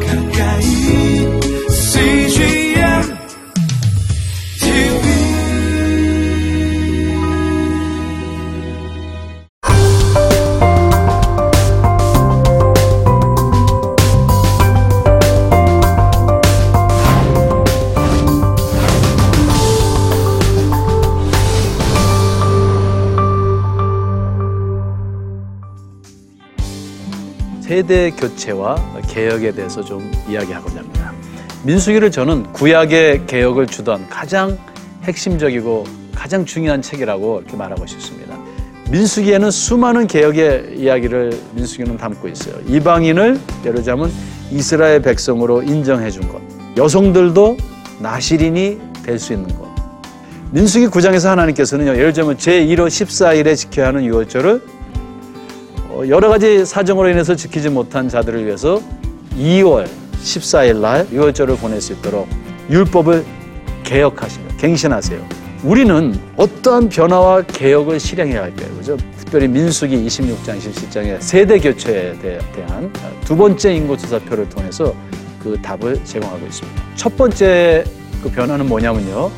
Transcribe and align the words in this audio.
가까 0.00 0.21
세대 27.82 28.10
교체와 28.12 28.76
개혁에 29.08 29.50
대해서 29.50 29.82
좀 29.82 30.08
이야기하고자 30.28 30.78
합니다. 30.78 31.12
민수기를 31.64 32.12
저는 32.12 32.52
구약의 32.52 33.26
개혁을 33.26 33.66
주던 33.66 34.08
가장 34.08 34.56
핵심적이고 35.02 35.84
가장 36.14 36.44
중요한 36.44 36.80
책이라고 36.80 37.40
이렇게 37.40 37.56
말하고 37.56 37.84
싶습니다. 37.86 38.38
민수기에는 38.90 39.50
수많은 39.50 40.06
개혁의 40.06 40.74
이야기를 40.76 41.36
민수기는 41.54 41.96
담고 41.96 42.28
있어요. 42.28 42.54
이방인을 42.68 43.40
예를 43.64 43.74
들자면 43.76 44.12
이스라엘 44.52 45.02
백성으로 45.02 45.62
인정해 45.62 46.08
준 46.10 46.28
것. 46.28 46.40
여성들도 46.76 47.56
나시린이 47.98 48.78
될 49.04 49.18
수 49.18 49.32
있는 49.32 49.48
것. 49.58 49.66
민수기 50.52 50.86
9장에서 50.86 51.30
하나님께서는요. 51.30 51.92
예를 51.92 52.12
들자면 52.12 52.36
제1호 52.36 52.86
14일에 52.86 53.56
지켜야 53.56 53.88
하는 53.88 54.04
유월절을 54.04 54.54
어, 54.54 54.71
여러 56.08 56.28
가지 56.28 56.64
사정으로 56.64 57.08
인해서 57.08 57.34
지키지 57.36 57.68
못한 57.68 58.08
자들을 58.08 58.44
위해서 58.44 58.80
2월 59.38 59.86
14일 60.22 60.76
날 60.80 61.06
유월절을 61.12 61.56
보낼 61.56 61.80
수 61.80 61.92
있도록 61.94 62.28
율법을 62.70 63.24
개혁하시며 63.84 64.44
갱신하세요. 64.58 65.42
우리는 65.64 66.18
어떠한 66.36 66.88
변화와 66.88 67.42
개혁을 67.42 68.00
실행해야 68.00 68.42
할까요? 68.42 68.68
그죠? 68.76 68.96
특별히 69.18 69.46
민수기 69.48 69.96
26장 70.06 70.58
17장의 70.58 71.20
세대 71.20 71.58
교체에 71.58 72.12
대- 72.20 72.38
대한 72.54 72.92
두 73.24 73.36
번째 73.36 73.74
인구조사표를 73.74 74.48
통해서 74.48 74.94
그 75.42 75.56
답을 75.62 76.02
제공하고 76.04 76.44
있습니다. 76.46 76.82
첫 76.96 77.16
번째 77.16 77.84
그 78.22 78.30
변화는 78.30 78.66
뭐냐면요. 78.68 79.30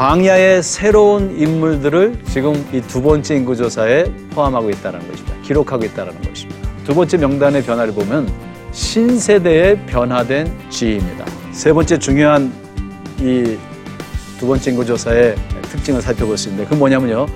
광야의 0.00 0.62
새로운 0.62 1.38
인물들을 1.38 2.20
지금 2.24 2.54
이 2.72 2.80
두 2.80 3.02
번째 3.02 3.36
인구조사에 3.36 4.04
포함하고 4.30 4.70
있다는 4.70 4.98
것입니다. 4.98 5.36
기록하고 5.42 5.84
있다는 5.84 6.22
것입니다. 6.22 6.70
두 6.86 6.94
번째 6.94 7.18
명단의 7.18 7.62
변화를 7.62 7.92
보면 7.92 8.26
신세대의 8.72 9.84
변화된 9.84 10.50
G입니다. 10.70 11.26
세 11.52 11.74
번째 11.74 11.98
중요한 11.98 12.50
이 13.20 13.58
두 14.38 14.46
번째 14.46 14.70
인구조사의 14.70 15.36
특징을 15.64 16.00
살펴볼 16.00 16.38
수 16.38 16.48
있는데 16.48 16.66
그 16.66 16.74
뭐냐면요. 16.76 17.26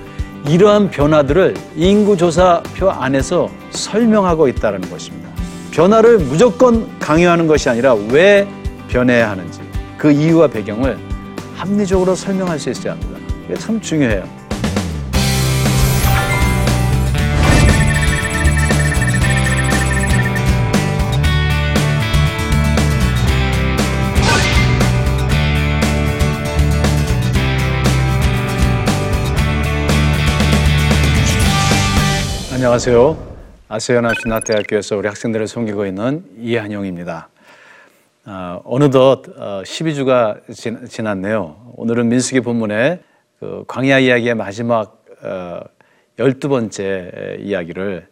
이러한 0.49 0.89
변화들을 0.89 1.53
인구조사표 1.75 2.89
안에서 2.89 3.47
설명하고 3.69 4.47
있다는 4.47 4.81
것입니다. 4.89 5.29
변화를 5.69 6.17
무조건 6.17 6.97
강요하는 6.97 7.45
것이 7.45 7.69
아니라 7.69 7.93
왜 7.93 8.47
변해야 8.87 9.29
하는지 9.29 9.59
그 9.99 10.11
이유와 10.11 10.47
배경을 10.47 10.97
합리적으로 11.55 12.15
설명할 12.15 12.59
수 12.59 12.69
있어야 12.69 12.93
합니다. 12.93 13.19
이게 13.45 13.55
참 13.55 13.79
중요해요. 13.79 14.45
안녕하세요. 32.53 33.35
아세아나 33.67 34.11
신학대학교에서 34.21 34.97
우리 34.97 35.07
학생들을 35.07 35.47
섬기고 35.47 35.85
있는 35.85 36.23
이한용입니다. 36.39 37.29
아, 38.27 38.59
어느덧 38.63 39.21
어, 39.37 39.61
12주가 39.61 40.41
지, 40.89 41.01
났네요 41.03 41.73
오늘은 41.75 42.09
민수기 42.09 42.41
본문의 42.41 42.99
그 43.39 43.63
광야 43.67 43.99
이야기의 43.99 44.33
마지막 44.33 45.05
어, 45.21 45.59
12번째 46.17 47.39
이야기를 47.39 48.07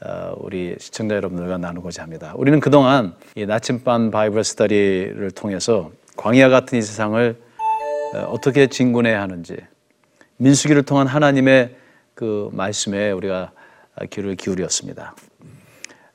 어, 0.00 0.34
우리 0.38 0.74
시청자 0.78 1.16
여러분들과 1.16 1.58
나누고자 1.58 2.02
합니다. 2.02 2.32
우리는 2.36 2.60
그동안 2.60 3.14
이 3.34 3.44
나침반 3.44 4.10
바이블 4.10 4.42
스터디를 4.42 5.32
통해서 5.32 5.90
광야 6.16 6.48
같은 6.48 6.78
이 6.78 6.82
세상을 6.82 7.36
어, 8.14 8.18
어떻게 8.30 8.68
진군해야 8.68 9.20
하는지 9.20 9.58
민수기를 10.38 10.84
통한 10.84 11.06
하나님의 11.06 11.76
그 12.14 12.48
말씀에 12.54 13.10
우리가 13.10 13.52
귀를 14.08 14.34
기울였습니다. 14.34 15.14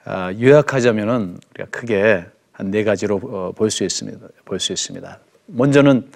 아, 0.06 0.34
요약하자면은 0.42 1.38
우리가 1.54 1.70
크게 1.70 2.26
한 2.54 2.70
네 2.72 2.84
가지로 2.84 3.20
어, 3.24 3.52
볼수 3.56 3.84
있습니다. 3.84 4.28
볼 4.46 4.60
수 4.60 4.74
있습니다. 4.74 5.20
먼저는 5.48 6.10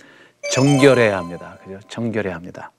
정결해야 0.52 1.18
합니다. 1.18 1.58
그죠? 1.64 1.80
정결해야 1.90 2.36
합니다. 2.36 2.72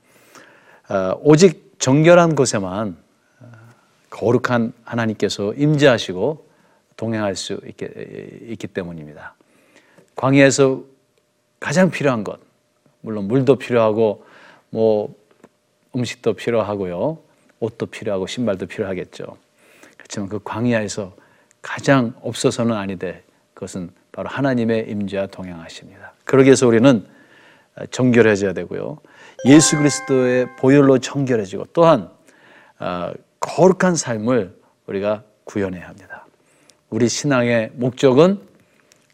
아, 0.86 1.14
오직 1.20 1.74
정결한 1.78 2.34
곳에만 2.34 2.96
아, 3.40 3.46
거룩한 4.10 4.72
하나님께서 4.84 5.52
임재하시고 5.54 6.46
동행할 6.96 7.36
수 7.36 7.60
있기 7.64 8.66
때문입니다. 8.68 9.34
광야에서 10.16 10.82
가장 11.60 11.90
필요한 11.90 12.24
것, 12.24 12.40
물론 13.00 13.26
물도 13.28 13.56
필요하고 13.56 14.24
뭐 14.70 15.14
음식도 15.94 16.34
필요하고요. 16.34 17.18
옷도 17.60 17.86
필요하고 17.86 18.26
신발도 18.28 18.66
필요하겠죠. 18.66 19.36
그렇지만 19.96 20.28
그 20.28 20.40
광야에서 20.42 21.14
가장 21.60 22.14
없어서는 22.22 22.74
아니 22.76 22.96
돼. 22.96 23.22
그것은 23.58 23.90
바로 24.12 24.28
하나님의 24.28 24.88
임재와 24.88 25.26
동행하십니다. 25.26 26.12
그러기 26.24 26.46
위해서 26.46 26.68
우리는 26.68 27.04
정결해져야 27.90 28.52
되고요. 28.52 28.98
예수 29.46 29.76
그리스도의 29.76 30.46
보혈로 30.58 30.98
정결해지고 30.98 31.66
또한 31.72 32.08
어, 32.78 33.12
거룩한 33.40 33.96
삶을 33.96 34.56
우리가 34.86 35.24
구현해야 35.42 35.88
합니다. 35.88 36.24
우리 36.88 37.08
신앙의 37.08 37.72
목적은 37.74 38.40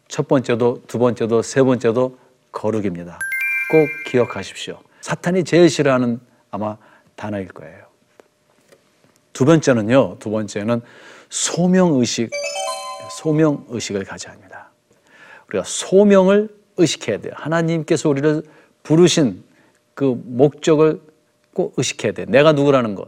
첫 0.07 0.27
번째도 0.27 0.83
두 0.85 0.99
번째도 0.99 1.41
세 1.41 1.63
번째도 1.63 2.19
거룩입니다. 2.51 3.17
꼭 3.71 4.11
기억하십시오. 4.11 4.79
사탄이 5.01 5.43
제일 5.43 5.71
싫어하는 5.71 6.19
아마 6.51 6.77
단어일 7.15 7.47
거예요. 7.47 7.85
두 9.33 9.43
번째는요, 9.43 10.17
두 10.19 10.29
번째는 10.29 10.81
소명 11.29 11.95
의식, 11.95 12.29
소명 13.25 13.65
의식을 13.69 14.03
가져야 14.03 14.33
합니다. 14.33 14.69
우리가 15.47 15.63
소명을 15.65 16.47
의식해야 16.77 17.17
돼요. 17.17 17.33
하나님께서 17.35 18.07
우리를 18.07 18.43
부르신 18.83 19.43
그 19.95 20.21
목적을 20.25 21.01
꼭 21.51 21.73
의식해야 21.75 22.11
돼요. 22.11 22.27
내가 22.29 22.51
누구라는 22.51 22.93
것. 22.93 23.07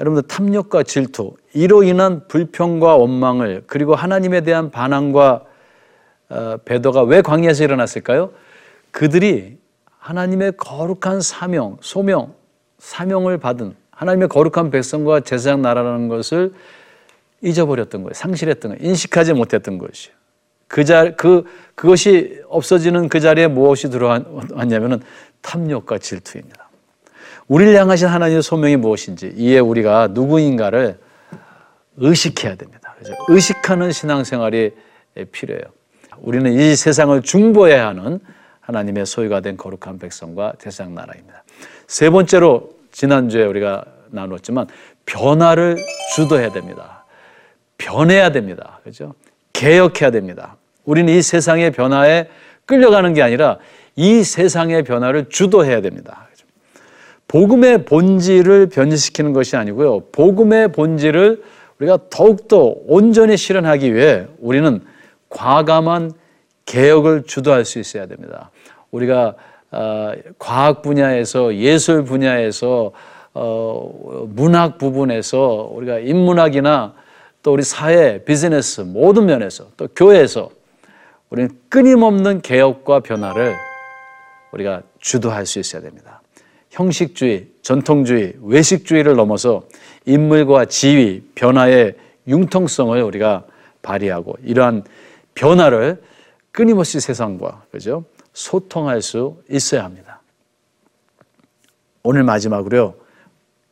여러분들 0.00 0.26
탐욕과 0.28 0.84
질투, 0.84 1.34
이로 1.52 1.82
인한 1.82 2.26
불평과 2.26 2.96
원망을 2.96 3.64
그리고 3.66 3.94
하나님에 3.94 4.40
대한 4.40 4.70
반항과 4.70 5.44
어, 6.30 6.56
배도가 6.64 7.02
왜 7.02 7.20
광야에서 7.20 7.64
일어났을까요? 7.64 8.30
그들이 8.92 9.58
하나님의 9.98 10.54
거룩한 10.56 11.20
사명, 11.20 11.76
소명, 11.82 12.34
사명을 12.78 13.36
받은 13.36 13.76
하나님의 13.90 14.28
거룩한 14.28 14.70
백성과 14.70 15.20
제사장 15.20 15.60
나라라는 15.60 16.08
것을 16.08 16.54
잊어버렸던 17.42 18.02
거예요. 18.02 18.14
상실했던 18.14 18.76
거예요. 18.76 18.88
인식하지 18.88 19.34
못했던 19.34 19.78
것이에요. 19.78 20.16
그 20.68 20.84
자, 20.84 21.14
그, 21.16 21.44
그것이 21.74 22.40
없어지는 22.48 23.08
그 23.08 23.20
자리에 23.20 23.46
무엇이 23.46 23.90
들어왔냐면은 23.90 25.02
탐욕과 25.42 25.98
질투입니다. 25.98 26.70
우리를 27.48 27.78
향하신 27.78 28.06
하나님의 28.08 28.42
소명이 28.42 28.76
무엇인지, 28.76 29.34
이에 29.36 29.58
우리가 29.58 30.08
누구인가를 30.12 30.98
의식해야 31.98 32.54
됩니다. 32.54 32.94
그죠? 32.98 33.12
의식하는 33.28 33.92
신앙생활이 33.92 34.70
필요해요. 35.32 35.64
우리는 36.18 36.52
이 36.52 36.74
세상을 36.74 37.20
중보해야 37.20 37.88
하는 37.88 38.20
하나님의 38.60 39.04
소유가 39.04 39.40
된 39.40 39.56
거룩한 39.56 39.98
백성과 39.98 40.54
대상 40.58 40.94
나라입니다. 40.94 41.42
세 41.86 42.08
번째로 42.08 42.70
지난주에 42.92 43.44
우리가 43.44 43.84
나눴지만 44.10 44.68
변화를 45.04 45.76
주도해야 46.14 46.52
됩니다. 46.52 47.01
변해야 47.82 48.30
됩니다. 48.30 48.80
그죠? 48.84 49.14
개혁해야 49.52 50.10
됩니다. 50.10 50.56
우리는 50.84 51.12
이 51.12 51.20
세상의 51.20 51.72
변화에 51.72 52.28
끌려가는 52.64 53.12
게 53.12 53.22
아니라 53.22 53.58
이 53.96 54.22
세상의 54.22 54.84
변화를 54.84 55.28
주도해야 55.28 55.80
됩니다. 55.80 56.28
그죠? 56.30 56.46
복음의 57.26 57.84
본질을 57.84 58.68
변질시키는 58.68 59.32
것이 59.32 59.56
아니고요. 59.56 60.00
복음의 60.12 60.72
본질을 60.72 61.42
우리가 61.78 61.98
더욱더 62.08 62.74
온전히 62.86 63.36
실현하기 63.36 63.94
위해 63.94 64.26
우리는 64.38 64.80
과감한 65.28 66.12
개혁을 66.66 67.24
주도할 67.24 67.64
수 67.64 67.80
있어야 67.80 68.06
됩니다. 68.06 68.50
우리가 68.92 69.34
어, 69.72 70.12
과학 70.38 70.82
분야에서 70.82 71.56
예술 71.56 72.04
분야에서 72.04 72.92
어, 73.34 74.26
문학 74.28 74.78
부분에서 74.78 75.70
우리가 75.72 75.98
인문학이나 75.98 76.94
또 77.42 77.52
우리 77.52 77.62
사회, 77.62 78.22
비즈니스 78.24 78.82
모든 78.82 79.26
면에서 79.26 79.68
또 79.76 79.88
교회에서 79.88 80.50
우리는 81.30 81.50
끊임없는 81.68 82.40
개혁과 82.42 83.00
변화를 83.00 83.56
우리가 84.52 84.82
주도할 84.98 85.46
수 85.46 85.58
있어야 85.58 85.82
됩니다. 85.82 86.20
형식주의, 86.70 87.48
전통주의, 87.62 88.34
외식주의를 88.40 89.16
넘어서 89.16 89.64
인물과 90.06 90.66
지위, 90.66 91.22
변화의 91.34 91.94
융통성을 92.28 93.00
우리가 93.02 93.44
발휘하고 93.82 94.36
이러한 94.42 94.84
변화를 95.34 96.02
끊임없이 96.52 97.00
세상과 97.00 97.64
그죠? 97.70 98.04
소통할 98.32 99.02
수 99.02 99.42
있어야 99.50 99.84
합니다. 99.84 100.20
오늘 102.02 102.22
마지막으로요. 102.22 102.94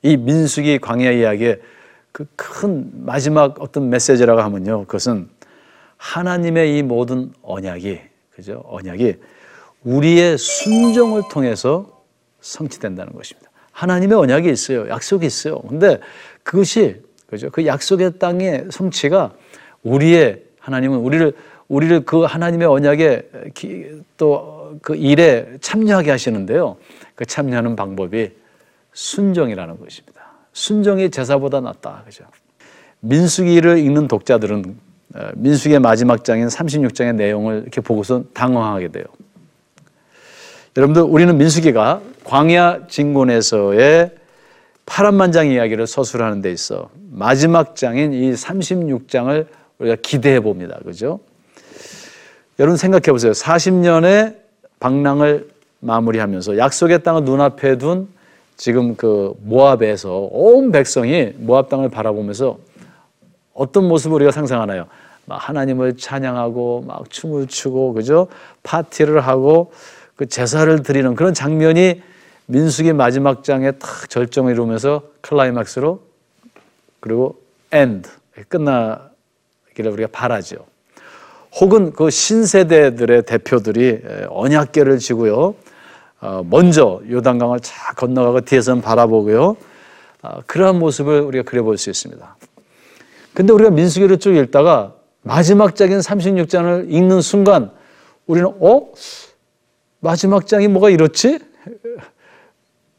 이 0.03 0.17
민수기 0.17 0.79
광야 0.79 1.11
이야기의 1.11 1.61
그 2.13 2.27
큰 2.37 2.91
마지막 3.05 3.61
어떤 3.61 3.89
메시지라고 3.91 4.41
하면요. 4.41 4.85
그것은 4.87 5.29
하나님의 5.97 6.79
이 6.79 6.83
모든 6.83 7.33
언약이 7.43 8.01
그죠? 8.35 8.63
언약이 8.67 9.17
우리의 9.85 10.39
순종을 10.39 11.23
통해서 11.31 12.03
성취된다는 12.41 13.13
것입니다. 13.13 13.51
하나님의 13.73 14.19
언약이 14.19 14.51
있어요. 14.51 14.89
약속이 14.89 15.27
있어요. 15.27 15.61
근데 15.61 16.01
그것이 16.43 17.03
그죠? 17.27 17.51
그 17.51 17.67
약속의 17.67 18.19
땅의 18.19 18.67
성취가 18.71 19.33
우리의 19.83 20.43
하나님은 20.59 20.99
우리를 20.99 21.33
우리를 21.69 22.05
그 22.05 22.23
하나님의 22.23 22.67
언약에 22.67 23.31
또 24.17 24.61
그 24.83 24.95
일에 24.95 25.59
참여하게 25.61 26.11
하시는데요. 26.11 26.77
그 27.15 27.27
참여하는 27.27 27.77
방법이 27.77 28.31
순종이라는 28.93 29.79
것입니다. 29.79 30.20
순종이 30.53 31.11
제사보다 31.11 31.61
낫다. 31.61 32.03
그죠? 32.05 32.25
민수기를 33.01 33.79
읽는 33.79 34.09
독자들은 34.09 34.77
어, 35.15 35.29
민수기의 35.35 35.81
마지막 35.81 36.25
장인 36.25 36.47
36장의 36.47 37.17
내용을 37.17 37.63
이렇게 37.63 37.81
보고서 37.81 38.25
당황하게 38.33 38.89
돼요. 38.89 39.05
여러분들 40.77 41.03
우리는 41.03 41.37
민수기가 41.37 42.01
광야 42.25 42.87
진군에서의 42.87 44.13
파란만장 44.87 45.49
이야기를 45.49 45.87
서술하는 45.87 46.43
데 46.43 46.53
있어 46.53 46.91
마지막 47.11 47.75
장인 47.75 48.13
이 48.13 48.33
36장을 48.33 49.47
우리가 49.79 49.97
기대해 50.03 50.41
봅니다. 50.41 50.79
그죠? 50.85 51.21
여러분 52.59 52.77
생각해 52.77 53.11
보세요. 53.11 53.33
40년의 53.33 54.37
방랑을 54.79 55.49
마무리하면서 55.81 56.59
약속의 56.59 57.03
땅을 57.03 57.25
눈앞에 57.25 57.79
둔 57.79 58.09
지금 58.61 58.95
그 58.95 59.33
모압에서 59.41 60.29
온 60.31 60.71
백성이 60.71 61.33
모압 61.39 61.71
땅을 61.71 61.89
바라보면서 61.89 62.59
어떤 63.55 63.89
모습을 63.89 64.17
우리가 64.17 64.33
상상하나요? 64.33 64.85
막 65.25 65.37
하나님을 65.37 65.97
찬양하고 65.97 66.85
막 66.87 67.09
춤을 67.09 67.47
추고 67.47 67.95
그죠? 67.95 68.29
파티를 68.63 69.21
하고 69.21 69.73
그 70.15 70.27
제사를 70.27 70.83
드리는 70.83 71.15
그런 71.15 71.33
장면이 71.33 72.03
민수기 72.45 72.93
마지막 72.93 73.45
장에 73.45 73.71
탁 73.73 74.11
절정을 74.11 74.53
이루면서 74.53 75.05
클라이막스로 75.23 75.99
그리고 77.01 77.41
end 77.73 78.11
끝나기를 78.49 79.91
우리가 79.91 80.11
바라죠. 80.13 80.67
혹은 81.59 81.93
그 81.95 82.11
신세대들의 82.11 83.23
대표들이 83.23 84.03
언약궤를 84.29 84.99
지고요. 84.99 85.55
어, 86.21 86.43
먼저 86.49 87.01
요단강을 87.09 87.61
쫙 87.61 87.95
건너가고 87.97 88.43
뒤에서는 88.43 88.83
바라보고요. 88.83 89.57
어, 90.23 90.41
그러한 90.47 90.79
모습을 90.79 91.21
우리가 91.23 91.45
그려볼 91.45 91.79
수 91.79 91.89
있습니다. 91.91 92.37
근데 93.33 93.53
우리가 93.53 93.71
민수기를 93.71 94.19
쭉 94.19 94.37
읽다가 94.37 94.95
마지막 95.23 95.77
장인 95.77 95.99
36장을 95.99 96.91
읽는 96.91 97.21
순간 97.21 97.71
우리는 98.27 98.49
어? 98.61 98.93
마지막 100.01 100.47
장이 100.47 100.69
뭐가 100.69 100.91
이렇지? 100.91 101.39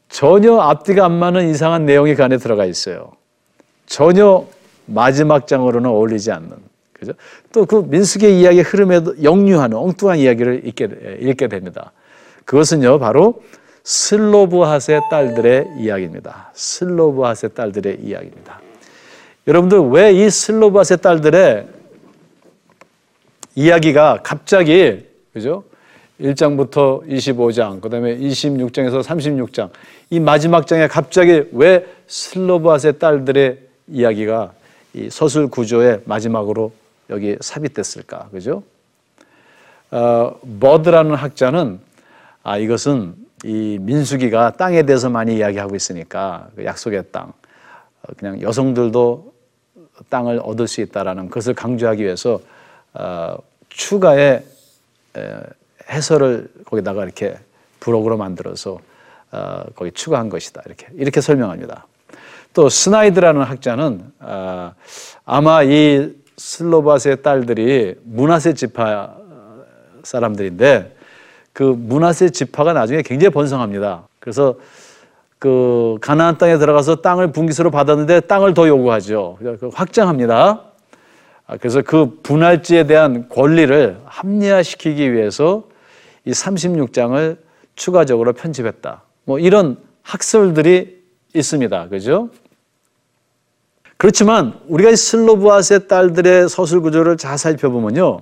전혀 0.08 0.58
앞뒤가 0.58 1.04
안 1.04 1.12
맞는 1.12 1.48
이상한 1.48 1.86
내용이 1.86 2.14
그 2.14 2.24
안에 2.24 2.36
들어가 2.36 2.64
있어요. 2.64 3.12
전혀 3.86 4.46
마지막 4.86 5.46
장으로는 5.46 5.90
어울리지 5.90 6.30
않는. 6.32 6.50
그죠? 6.92 7.12
또 7.52 7.64
그 7.64 7.84
민수기의 7.88 8.40
이야기 8.40 8.60
흐름에도 8.60 9.22
역류하는 9.22 9.76
엉뚱한 9.76 10.18
이야기를 10.18 10.66
읽게, 10.66 11.18
읽게 11.20 11.48
됩니다. 11.48 11.92
그것은요, 12.44 12.98
바로 12.98 13.42
슬로브핫의 13.84 15.00
딸들의 15.10 15.66
이야기입니다. 15.78 16.50
슬로브핫의 16.54 17.54
딸들의 17.54 17.98
이야기입니다. 18.02 18.60
여러분들 19.46 19.80
왜 19.90 20.12
이 20.12 20.30
슬로브핫의 20.30 20.98
딸들의 21.02 21.66
이야기가 23.56 24.20
갑자기 24.22 25.04
그죠? 25.32 25.64
1장부터 26.20 27.04
25장, 27.08 27.80
그다음에 27.80 28.16
26장에서 28.18 29.02
36장 29.02 29.70
이 30.10 30.20
마지막 30.20 30.66
장에 30.68 30.86
갑자기 30.86 31.44
왜 31.52 31.84
슬로브핫의 32.06 32.98
딸들의 33.00 33.58
이야기가 33.88 34.52
이 34.94 35.10
서술 35.10 35.48
구조의 35.48 36.02
마지막으로 36.04 36.72
여기 37.10 37.36
삽입됐을까? 37.40 38.28
그죠? 38.30 38.62
어, 39.90 40.38
버드라는 40.60 41.14
학자는 41.14 41.80
아, 42.42 42.58
이것은 42.58 43.14
이 43.44 43.78
민수기가 43.80 44.52
땅에 44.52 44.82
대해서 44.82 45.08
많이 45.08 45.36
이야기하고 45.36 45.76
있으니까 45.76 46.48
그 46.56 46.64
약속의 46.64 47.04
땅, 47.12 47.32
어, 48.02 48.12
그냥 48.16 48.40
여성들도 48.40 49.32
땅을 50.08 50.40
얻을 50.42 50.66
수 50.66 50.80
있다라는 50.80 51.30
것을 51.30 51.54
강조하기 51.54 52.02
위해서 52.02 52.40
어, 52.94 53.36
추가의 53.68 54.44
에, 55.16 55.40
해설을 55.88 56.48
거기다가 56.66 57.04
이렇게 57.04 57.36
부록으로 57.80 58.16
만들어서 58.16 58.78
어, 59.30 59.64
거기 59.74 59.92
추가한 59.92 60.28
것이다 60.28 60.62
이렇게 60.66 60.88
이렇게 60.94 61.20
설명합니다. 61.20 61.86
또 62.54 62.68
스나이드라는 62.68 63.42
학자는 63.42 64.12
아, 64.18 64.74
아마 65.24 65.62
이 65.62 66.14
슬로브핫의 66.36 67.22
딸들이 67.22 67.94
므낫세 68.02 68.54
지파 68.54 69.16
사람들인데 70.02 71.01
그 71.52 71.62
므낫세 71.62 72.30
지파가 72.30 72.72
나중에 72.72 73.02
굉장히 73.02 73.32
번성합니다. 73.32 74.08
그래서 74.20 74.54
그 75.38 75.98
가나안 76.00 76.38
땅에 76.38 76.56
들어가서 76.56 76.96
땅을 76.96 77.32
분기수로 77.32 77.70
받았는데 77.70 78.20
땅을 78.20 78.54
더 78.54 78.68
요구하죠. 78.68 79.38
그 79.40 79.70
확장합니다. 79.72 80.62
아, 81.46 81.56
그래서 81.56 81.82
그 81.82 82.20
분할지에 82.22 82.86
대한 82.86 83.28
권리를 83.28 84.00
합리화시키기 84.04 85.12
위해서 85.12 85.64
이 86.24 86.30
36장을 86.30 87.36
추가적으로 87.74 88.32
편집했다. 88.32 89.02
뭐 89.24 89.38
이런 89.38 89.78
학설들이 90.02 91.02
있습니다. 91.34 91.88
그죠? 91.88 92.30
그렇지만 93.96 94.58
우리가 94.68 94.90
이 94.90 94.96
슬로브아스의 94.96 95.88
딸들의 95.88 96.48
서술 96.48 96.80
구조를 96.80 97.16
잘 97.16 97.38
살펴보면요. 97.38 98.20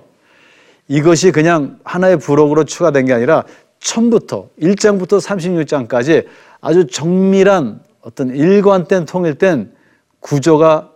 이것이 0.91 1.31
그냥 1.31 1.79
하나의 1.85 2.19
부록으로 2.19 2.65
추가된 2.65 3.05
게 3.05 3.13
아니라 3.13 3.45
처음부터 3.79 4.49
1장부터 4.61 5.21
36장까지 5.21 6.25
아주 6.59 6.85
정밀한 6.85 7.79
어떤 8.01 8.35
일관된 8.35 9.05
통일된 9.05 9.71
구조가 10.19 10.91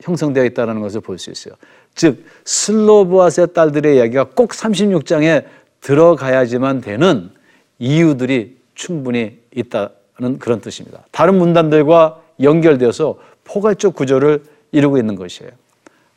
형성되어 0.00 0.46
있다는 0.46 0.80
것을 0.80 1.02
볼 1.02 1.18
수 1.18 1.30
있어요. 1.30 1.54
즉 1.94 2.24
슬로브아스의 2.46 3.52
딸들의 3.52 3.96
이야기가 3.96 4.24
꼭 4.30 4.52
36장에 4.52 5.44
들어가야지만 5.82 6.80
되는 6.80 7.30
이유들이 7.78 8.56
충분히 8.74 9.40
있다는 9.54 10.38
그런 10.38 10.62
뜻입니다. 10.62 11.04
다른 11.10 11.36
문단들과 11.36 12.22
연결되어서 12.40 13.18
포괄적 13.44 13.94
구조를 13.94 14.42
이루고 14.72 14.96
있는 14.96 15.16
것이에요. 15.16 15.50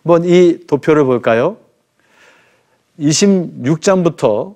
한번 0.04 0.24
이 0.24 0.66
도표를 0.66 1.04
볼까요? 1.04 1.58
26장부터 3.00 4.56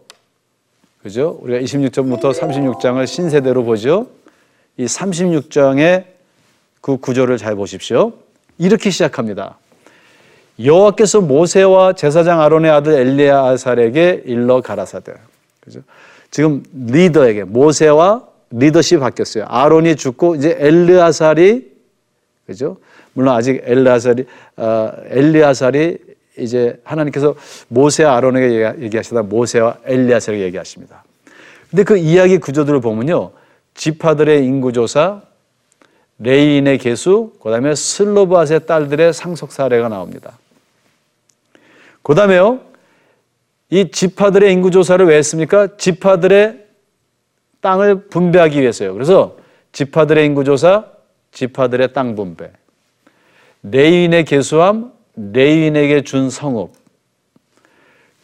그죠? 1.02 1.38
우리가 1.42 1.60
26장부터 1.60 2.34
36장을 2.34 3.06
신세대로 3.06 3.64
보죠. 3.64 4.08
이 4.78 4.86
36장의 4.86 6.06
그 6.82 6.98
구조를 6.98 7.38
잘 7.38 7.56
보십시오. 7.56 8.14
이렇게 8.58 8.90
시작합니다. 8.90 9.58
여호와께서 10.64 11.22
모세와 11.22 11.94
제사장 11.94 12.42
아론의 12.42 12.72
아들 12.72 12.94
엘리야살에게 12.94 14.24
일러 14.26 14.62
가라사대. 14.62 15.14
그죠? 15.60 15.82
지금 16.32 16.64
리더에게 16.74 17.44
모세와 17.44 18.28
리더십 18.52 19.00
바뀌었어요. 19.00 19.46
아론이 19.48 19.96
죽고 19.98 20.36
이제 20.36 20.56
엘르아살이 20.60 21.72
그죠? 22.46 22.78
물론 23.14 23.36
아직 23.36 23.62
엘리아살이 23.64 24.26
어, 24.58 24.92
엘르아살이 25.10 25.98
이제 26.38 26.80
하나님께서 26.84 27.36
모세와 27.68 28.18
아론에게 28.18 28.46
얘기- 28.52 28.84
얘기하시다 28.86 29.24
모세와 29.24 29.78
엘르아살에게 29.86 30.44
얘기하십니다. 30.44 31.04
근데 31.70 31.84
그 31.84 31.98
이야기 31.98 32.38
구조들을 32.38 32.82
보면요. 32.82 33.32
지파들의 33.74 34.46
인구조사, 34.46 35.22
레위인의 36.20 36.78
계수, 36.78 37.34
그 37.42 37.52
다음에 37.52 37.76
슬로브핫의 37.76 38.66
딸들의 38.66 39.14
상속 39.14 39.52
사례가 39.52 39.90
나옵니다. 39.90 40.38
그 42.02 42.16
다음에요. 42.16 42.62
이 43.70 43.92
지파들의 43.92 44.52
인구조사를 44.54 45.06
왜 45.06 45.18
했습니까? 45.18 45.76
지파들의 45.76 46.66
땅을 47.60 48.08
분배하기 48.10 48.62
위해서요. 48.62 48.94
그래서 48.94 49.38
지파들의 49.72 50.26
인구조사, 50.26 50.86
지파들의 51.32 51.92
땅 51.94 52.16
분배. 52.16 52.52
레위인의 53.64 54.24
계수함, 54.26 54.94
레위인에게 55.16 56.04
준 56.04 56.30
성읍. 56.30 56.72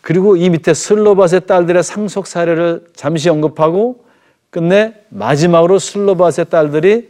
그리고 0.01 0.35
이 0.35 0.49
밑에 0.49 0.73
슬로브핫의 0.73 1.45
딸들의 1.45 1.83
상속 1.83 2.27
사례를 2.27 2.85
잠시 2.95 3.29
언급하고 3.29 4.03
끝내 4.49 4.95
마지막으로 5.09 5.79
슬로브핫의 5.79 6.49
딸들이 6.49 7.09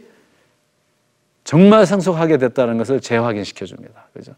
정말 1.44 1.86
상속하게 1.86 2.38
됐다는 2.38 2.78
것을 2.78 3.00
재확인시켜 3.00 3.66
줍니다. 3.66 4.06
그죠? 4.12 4.32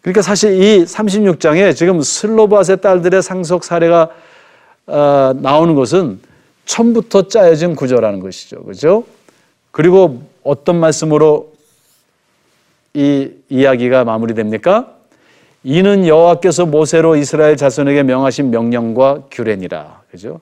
그러니까 0.00 0.22
사실 0.22 0.60
이 0.60 0.84
36장에 0.84 1.76
지금 1.76 2.00
슬로브핫의 2.00 2.80
딸들의 2.80 3.22
상속 3.22 3.64
사례가 3.64 4.10
어, 4.86 5.32
나오는 5.36 5.74
것은 5.74 6.20
처음부터 6.64 7.28
짜여진 7.28 7.76
구조라는 7.76 8.20
것이죠. 8.20 8.64
그죠? 8.64 9.04
그리고 9.70 10.22
어떤 10.42 10.80
말씀으로 10.80 11.52
이 12.94 13.30
이야기가 13.48 14.04
마무리됩니까? 14.04 14.96
이는 15.62 16.06
여호와께서 16.06 16.66
모세로 16.66 17.16
이스라엘 17.16 17.56
자손에게 17.56 18.02
명하신 18.02 18.50
명령과 18.50 19.24
규례니라. 19.30 20.02
그죠? 20.10 20.40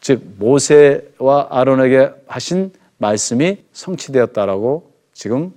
즉 0.00 0.22
모세와 0.38 1.48
아론에게 1.50 2.10
하신 2.26 2.72
말씀이 2.98 3.58
성취되었다라고 3.72 4.90
지금 5.12 5.52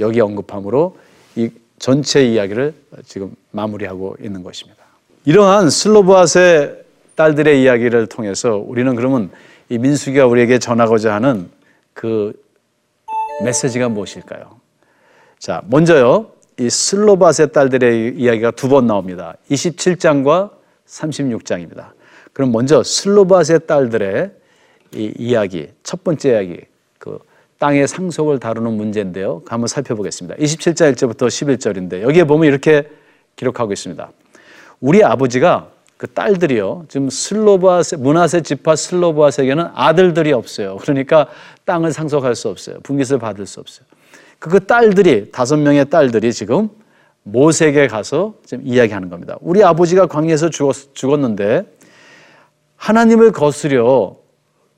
여기 0.00 0.20
언급함으로 0.20 0.96
이 1.36 1.50
전체 1.78 2.24
이야기를 2.24 2.74
지금 3.04 3.34
마무리하고 3.50 4.16
있는 4.22 4.42
것입니다. 4.42 4.82
이러한 5.24 5.70
슬로바스의 5.70 6.84
딸들의 7.16 7.62
이야기를 7.62 8.06
통해서 8.06 8.56
우리는 8.56 8.94
그러면 8.94 9.30
이 9.68 9.78
민수기가 9.78 10.26
우리에게 10.26 10.58
전하고자 10.58 11.14
하는 11.14 11.50
그 11.92 12.32
메시지가 13.42 13.88
무엇일까요? 13.88 14.55
자, 15.38 15.62
먼저요. 15.66 16.30
이 16.58 16.70
슬로바스의 16.70 17.52
딸들의 17.52 18.14
이야기가 18.16 18.52
두 18.52 18.68
번 18.68 18.86
나옵니다. 18.86 19.34
27장과 19.50 20.50
36장입니다. 20.86 21.88
그럼 22.32 22.52
먼저 22.52 22.82
슬로바스의 22.82 23.60
딸들의 23.66 24.30
이 24.94 25.12
이야기, 25.18 25.68
첫 25.82 26.02
번째 26.04 26.30
이야기, 26.30 26.60
그 26.98 27.18
땅의 27.58 27.88
상속을 27.88 28.38
다루는 28.38 28.72
문제인데요. 28.72 29.42
한번 29.46 29.68
살펴보겠습니다. 29.68 30.36
27장 30.36 30.94
1절부터 30.94 31.26
11절인데 31.28 32.02
여기에 32.02 32.24
보면 32.24 32.48
이렇게 32.48 32.88
기록하고 33.36 33.72
있습니다. 33.72 34.10
우리 34.80 35.02
아버지가 35.04 35.68
그 35.96 36.06
딸들이요. 36.06 36.84
지금 36.88 37.08
슬로바스 37.08 37.94
문하세 37.96 38.42
지파 38.42 38.76
슬로바스에게는 38.76 39.68
아들들이 39.74 40.32
없어요. 40.32 40.76
그러니까 40.76 41.28
땅을 41.64 41.92
상속할 41.92 42.34
수 42.34 42.48
없어요. 42.48 42.80
분깃을 42.82 43.18
받을 43.18 43.46
수 43.46 43.60
없어요. 43.60 43.86
그, 44.46 44.50
그 44.50 44.66
딸들이 44.66 45.30
다섯 45.32 45.56
명의 45.56 45.88
딸들이 45.88 46.32
지금 46.32 46.68
모세에게 47.24 47.88
가서 47.88 48.34
지금 48.44 48.64
이야기하는 48.66 49.10
겁니다. 49.10 49.36
우리 49.40 49.62
아버지가 49.64 50.06
광야에서 50.06 50.50
죽었, 50.50 50.94
죽었는데 50.94 51.64
하나님을 52.76 53.32
거스려 53.32 54.16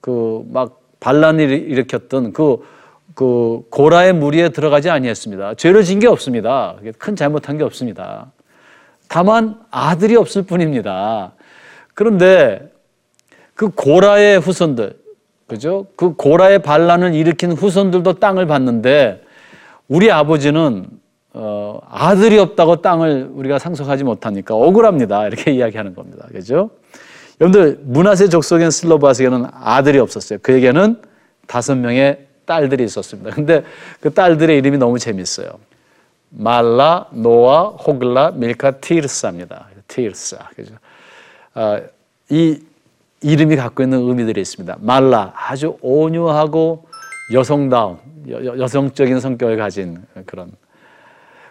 그 0.01 0.45
막 0.51 0.81
반란을 1.01 1.51
일으켰던 1.51 2.33
그, 2.33 2.59
그 3.15 3.63
고라의 3.71 4.13
무리에 4.15 4.49
들어가지 4.49 4.91
아니했습니다. 4.91 5.55
죄를 5.55 5.85
진 5.85 6.01
게 6.01 6.09
없습니다. 6.09 6.77
큰 6.99 7.15
잘못한 7.15 7.57
게 7.59 7.65
없습니다. 7.65 8.33
다만 9.09 9.61
아들이 9.71 10.17
없을 10.17 10.43
뿐입니다. 10.43 11.35
그런데 11.95 12.73
그 13.55 13.69
고라의 13.69 14.41
후손들, 14.41 14.97
그죠? 15.47 15.87
그 15.97 16.15
고라의 16.15 16.61
반란을 16.63 17.15
일으킨 17.15 17.53
후손들도 17.53 18.15
땅을 18.15 18.47
받는데 18.47 19.23
우리 19.89 20.11
아버지는 20.11 20.87
어, 21.33 21.81
아들이 21.89 22.39
없다고 22.39 22.83
땅을 22.83 23.31
우리가 23.33 23.59
상속하지 23.59 24.05
못하니까 24.05 24.55
억울합니다. 24.55 25.27
이렇게 25.27 25.53
이야기하는 25.55 25.95
겁니다. 25.95 26.27
그죠? 26.31 26.71
여러분들 27.41 27.81
문하세 27.85 28.29
족속인 28.29 28.71
슬로바스에게는 28.71 29.47
아들이 29.53 29.99
없었어요. 29.99 30.39
그에게는 30.43 31.01
다섯 31.47 31.77
명의 31.77 32.27
딸들이 32.45 32.85
있었습니다. 32.85 33.31
근데 33.31 33.63
그 34.01 34.13
딸들의 34.13 34.57
이름이 34.59 34.79
너무 34.79 34.99
재밌어요. 34.99 35.49
말라, 36.31 37.07
노아, 37.13 37.69
호글라, 37.69 38.33
밀카, 38.33 38.81
티르사입니다. 38.81 39.69
티르사. 39.87 40.39
그죠? 40.55 40.75
아, 41.55 41.81
이 42.29 42.61
이름이 43.23 43.57
갖고 43.57 43.83
있는 43.83 44.01
의미들이 44.01 44.41
있습니다. 44.41 44.77
말라, 44.81 45.33
아주 45.35 45.77
온유하고 45.81 46.87
여성다운, 47.33 47.99
여, 48.31 48.59
여성적인 48.59 49.21
성격을 49.21 49.57
가진 49.57 50.05
그런. 50.27 50.53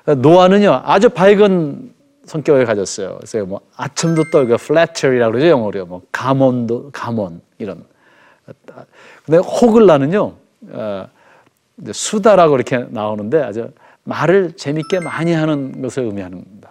노아는요, 0.06 0.82
아주 0.86 1.10
밝은 1.10 1.94
성격을 2.28 2.66
가졌어요. 2.66 3.16
그래서 3.18 3.46
뭐 3.46 3.62
아첨도 3.76 4.26
떨고 4.32 4.58
플래처리라고 4.58 5.32
그러죠 5.32 5.48
영어로 5.50 5.86
뭐 5.86 6.02
감원도 6.12 6.92
감원 6.92 7.42
이런. 7.58 7.84
근데 9.26 9.38
호글라는요 9.38 10.34
어, 10.70 11.10
수다라고 11.92 12.56
이렇게 12.56 12.86
나오는데 12.90 13.42
아주 13.42 13.72
말을 14.04 14.54
재밌게 14.54 15.00
많이 15.00 15.34
하는 15.34 15.82
것을 15.82 16.04
의미합니다. 16.04 16.70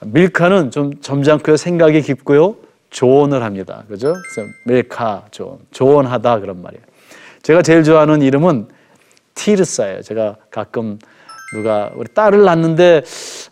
밀카는 0.00 0.70
좀 0.70 1.00
점잖고요 1.00 1.56
생각이 1.56 2.02
깊고요 2.02 2.56
조언을 2.90 3.42
합니다. 3.42 3.84
그죠? 3.88 4.12
그래서 4.12 4.50
밀카 4.66 5.26
조언, 5.30 5.58
조언하다 5.70 6.40
그런 6.40 6.62
말이에요. 6.62 6.82
제가 7.42 7.62
제일 7.62 7.82
좋아하는 7.82 8.22
이름은 8.22 8.68
티르사예요. 9.34 10.02
제가 10.02 10.36
가끔 10.50 10.98
누가 11.54 11.90
우리 11.94 12.08
딸을 12.12 12.42
낳는데 12.44 13.02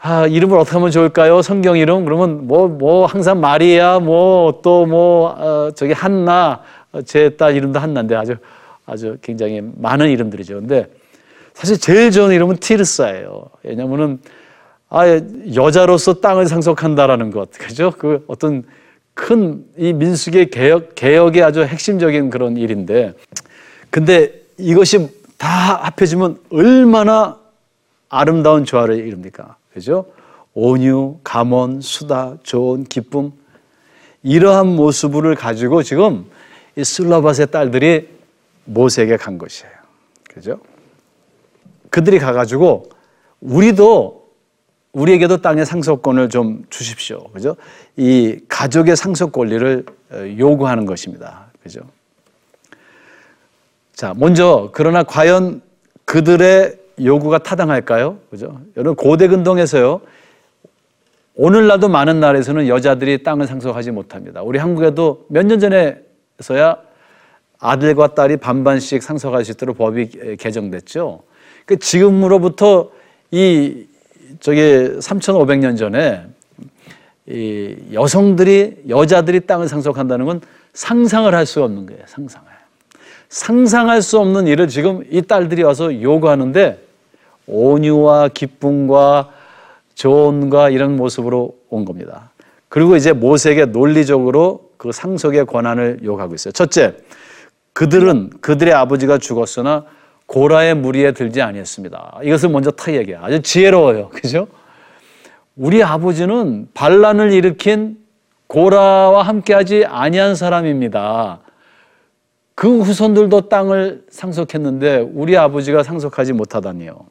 아, 0.01 0.27
이름을 0.27 0.59
어떻게 0.59 0.77
하면 0.77 0.91
좋을까요? 0.91 1.43
성경 1.43 1.77
이름 1.77 2.05
그러면 2.05 2.47
뭐뭐 2.47 2.69
뭐 2.69 3.07
항상 3.07 3.41
마리아 3.41 4.01
뭐 4.01 4.61
또뭐 4.63 4.87
뭐, 4.87 5.29
어, 5.39 5.71
저기 5.75 5.93
한나 5.93 6.63
제 7.05 7.31
딸 7.37 7.55
이름도 7.57 7.79
한나인데 7.79 8.15
아주 8.17 8.37
아주 8.87 9.17
굉장히 9.23 9.63
많은 9.77 10.11
이름들이죠. 10.11 10.55
근데 10.57 10.87
사실 11.55 11.79
제일 11.79 12.11
좋은 12.11 12.33
이름은 12.33 12.57
티르사예요. 12.57 13.47
왜냐면은 13.63 14.19
아 14.89 15.05
여자로서 15.55 16.15
땅을 16.21 16.47
상속한다라는 16.47 17.31
것 17.31 17.51
그죠? 17.53 17.93
그 17.97 18.25
어떤 18.27 18.65
큰 19.15 19.65
이 19.77 19.93
민수기의 19.93 20.51
개혁 20.51 20.95
개혁의 20.95 21.43
아주 21.43 21.63
핵심적인 21.63 22.31
그런 22.31 22.57
일인데 22.57 23.13
근데 23.91 24.33
이것이 24.59 25.09
다 25.43 25.75
합해지면 25.75 26.39
얼마나 26.53 27.37
아름다운 28.09 28.65
조화를 28.65 29.05
이룹니까? 29.05 29.57
그죠? 29.73 30.07
온유, 30.55 31.19
감원, 31.25 31.81
수다, 31.81 32.37
좋은 32.45 32.85
기쁨 32.85 33.33
이러한 34.23 34.69
모습을 34.69 35.35
가지고 35.35 35.83
지금 35.83 36.31
이 36.77 36.85
슬라바스의 36.85 37.51
딸들이 37.51 38.09
모세에게 38.67 39.17
간 39.17 39.37
것이에요. 39.37 39.73
그죠? 40.33 40.61
그들이 41.91 42.21
가가지고 42.21 42.91
우리도 43.41 44.23
우리에게도 44.93 45.39
땅의 45.39 45.67
상속권을 45.67 46.29
좀 46.29 46.65
주십시오. 46.71 47.25
그죠? 47.33 47.57
이 47.97 48.39
가족의 48.49 48.95
상속 48.95 49.33
권리를 49.33 49.87
요구하는 50.39 50.87
것입니다. 50.87 51.51
그죠? 51.61 51.81
자, 53.95 54.15
먼저 54.17 54.71
그러나 54.73 55.03
과연 55.03 55.63
그들의 56.05 56.77
요구가 57.01 57.39
타당할까요? 57.39 58.19
그죠? 58.31 58.61
여러분 58.77 58.95
고대 58.97 59.29
근동에서요. 59.29 60.01
오늘날도 61.35 61.89
많은 61.89 62.21
나라에서는 62.21 62.69
여자들이 62.69 63.23
땅을 63.23 63.47
상속하지 63.47 63.91
못합니다. 63.91 64.43
우리 64.43 64.59
한국에도 64.59 65.27
몇 65.29 65.47
년 65.47 65.59
전에서야 65.61 66.77
아들과 67.59 68.15
딸이 68.15 68.39
반반씩 68.39 69.03
상속할 69.03 69.45
수 69.45 69.53
있도록 69.53 69.79
법이 69.79 70.37
개정됐죠. 70.37 71.23
그 71.65 71.79
지금으로부터 71.79 72.91
이 73.31 73.87
저기 74.41 74.61
3,500년 74.61 75.79
전에 75.79 76.27
이 77.27 77.77
여성들이 77.93 78.85
여자들이 78.89 79.47
땅을 79.47 79.69
상속한다는 79.69 80.27
건 80.27 80.41
상상을 80.75 81.33
할 81.35 81.47
수 81.47 81.63
없는 81.63 81.87
거예요. 81.87 82.03
상상을. 82.07 82.52
상상할 83.33 84.03
수 84.03 84.19
없는 84.19 84.47
일을 84.47 84.69
지금 84.69 85.05
이 85.11 85.23
딸들이 85.23 85.63
와서 85.63 86.03
요구하는데 86.03 86.79
온유와 87.47 88.29
기쁨과 88.29 89.31
조언과 89.95 90.69
이런 90.69 90.97
모습으로 90.97 91.57
온 91.71 91.87
겁니다. 91.87 92.31
그리고 92.69 92.95
이제 92.95 93.15
모세에게 93.15 93.65
논리적으로 93.67 94.69
그 94.77 94.93
상속의 94.93 95.47
권한을 95.47 96.01
요구하고 96.05 96.35
있어요. 96.35 96.53
첫째, 96.53 96.95
그들은 97.73 98.33
그들의 98.43 98.75
아버지가 98.75 99.17
죽었으나 99.17 99.87
고라의 100.27 100.75
무리에 100.75 101.13
들지 101.13 101.41
아니했습니다. 101.41 102.21
이것을 102.25 102.51
먼저 102.51 102.71
탁 102.71 102.95
얘기해요. 102.95 103.21
아주 103.23 103.41
지혜로워요. 103.41 104.11
그죠? 104.13 104.47
우리 105.57 105.83
아버지는 105.83 106.69
반란을 106.75 107.33
일으킨 107.33 107.97
고라와 108.47 109.23
함께하지 109.23 109.87
아니한 109.87 110.35
사람입니다. 110.35 111.41
그 112.55 112.81
후손들도 112.81 113.49
땅을 113.49 114.07
상속했는데 114.11 115.11
우리 115.15 115.37
아버지가 115.37 115.83
상속하지 115.83 116.33
못하다니요. 116.33 117.07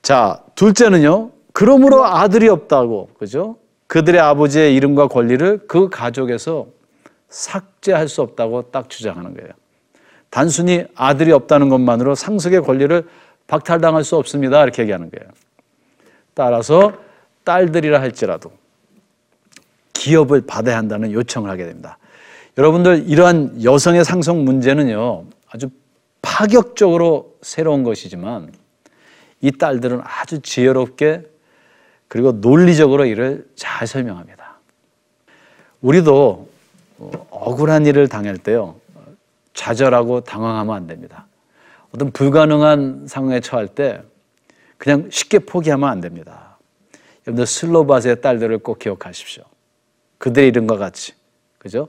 자, 0.00 0.42
둘째는요. 0.54 1.30
그러므로 1.52 2.04
아들이 2.04 2.48
없다고. 2.48 3.10
그죠? 3.18 3.56
그들의 3.86 4.20
아버지의 4.20 4.74
이름과 4.74 5.08
권리를 5.08 5.66
그 5.68 5.90
가족에서 5.90 6.66
삭제할 7.28 8.08
수 8.08 8.22
없다고 8.22 8.70
딱 8.70 8.88
주장하는 8.88 9.34
거예요. 9.34 9.50
단순히 10.30 10.86
아들이 10.94 11.30
없다는 11.30 11.68
것만으로 11.68 12.14
상속의 12.14 12.62
권리를 12.62 13.06
박탈당할 13.46 14.02
수 14.02 14.16
없습니다. 14.16 14.62
이렇게 14.62 14.82
얘기하는 14.82 15.10
거예요. 15.10 15.30
따라서 16.34 16.94
딸들이라 17.44 18.00
할지라도 18.00 18.50
기업을 19.92 20.46
받아야 20.46 20.78
한다는 20.78 21.12
요청을 21.12 21.50
하게 21.50 21.66
됩니다. 21.66 21.98
여러분들 22.58 23.08
이러한 23.08 23.62
여성의 23.64 24.04
상속 24.04 24.38
문제는요 24.38 25.24
아주 25.48 25.70
파격적으로 26.20 27.36
새로운 27.40 27.82
것이지만 27.82 28.52
이 29.40 29.50
딸들은 29.50 30.00
아주 30.04 30.40
지혜롭게 30.40 31.22
그리고 32.08 32.32
논리적으로 32.32 33.06
이를 33.06 33.48
잘 33.56 33.86
설명합니다. 33.86 34.58
우리도 35.80 36.48
억울한 37.30 37.86
일을 37.86 38.08
당할 38.08 38.36
때요 38.36 38.76
좌절하고 39.54 40.20
당황하면 40.20 40.76
안 40.76 40.86
됩니다. 40.86 41.26
어떤 41.94 42.10
불가능한 42.10 43.06
상황에 43.08 43.40
처할 43.40 43.66
때 43.66 44.02
그냥 44.78 45.08
쉽게 45.10 45.40
포기하면 45.40 45.88
안 45.88 46.00
됩니다. 46.00 46.58
여러분들 47.26 47.46
슬로바스의 47.46 48.20
딸들을 48.20 48.58
꼭 48.58 48.78
기억하십시오. 48.78 49.44
그들의 50.18 50.48
이름과 50.48 50.76
같이 50.76 51.14
그죠? 51.58 51.88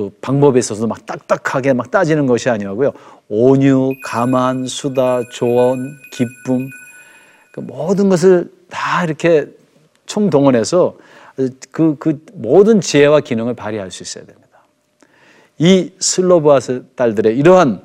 그 0.00 0.10
방법에 0.22 0.58
있어서 0.58 0.86
막 0.86 1.04
딱딱하게 1.04 1.74
막 1.74 1.90
따지는 1.90 2.26
것이 2.26 2.48
아니고요. 2.48 2.92
온유, 3.28 3.92
가만, 4.02 4.64
수다, 4.64 5.28
조언, 5.30 5.94
기쁨 6.10 6.70
그 7.52 7.60
모든 7.60 8.08
것을 8.08 8.50
다 8.70 9.04
이렇게 9.04 9.46
총동원해서 10.06 10.96
그, 11.70 11.96
그 11.98 12.24
모든 12.32 12.80
지혜와 12.80 13.20
기능을 13.20 13.52
발휘할 13.54 13.90
수 13.90 14.02
있어야 14.02 14.24
됩니다. 14.24 14.48
이 15.58 15.92
슬로바스 15.98 16.84
딸들의 16.96 17.36
이러한 17.36 17.82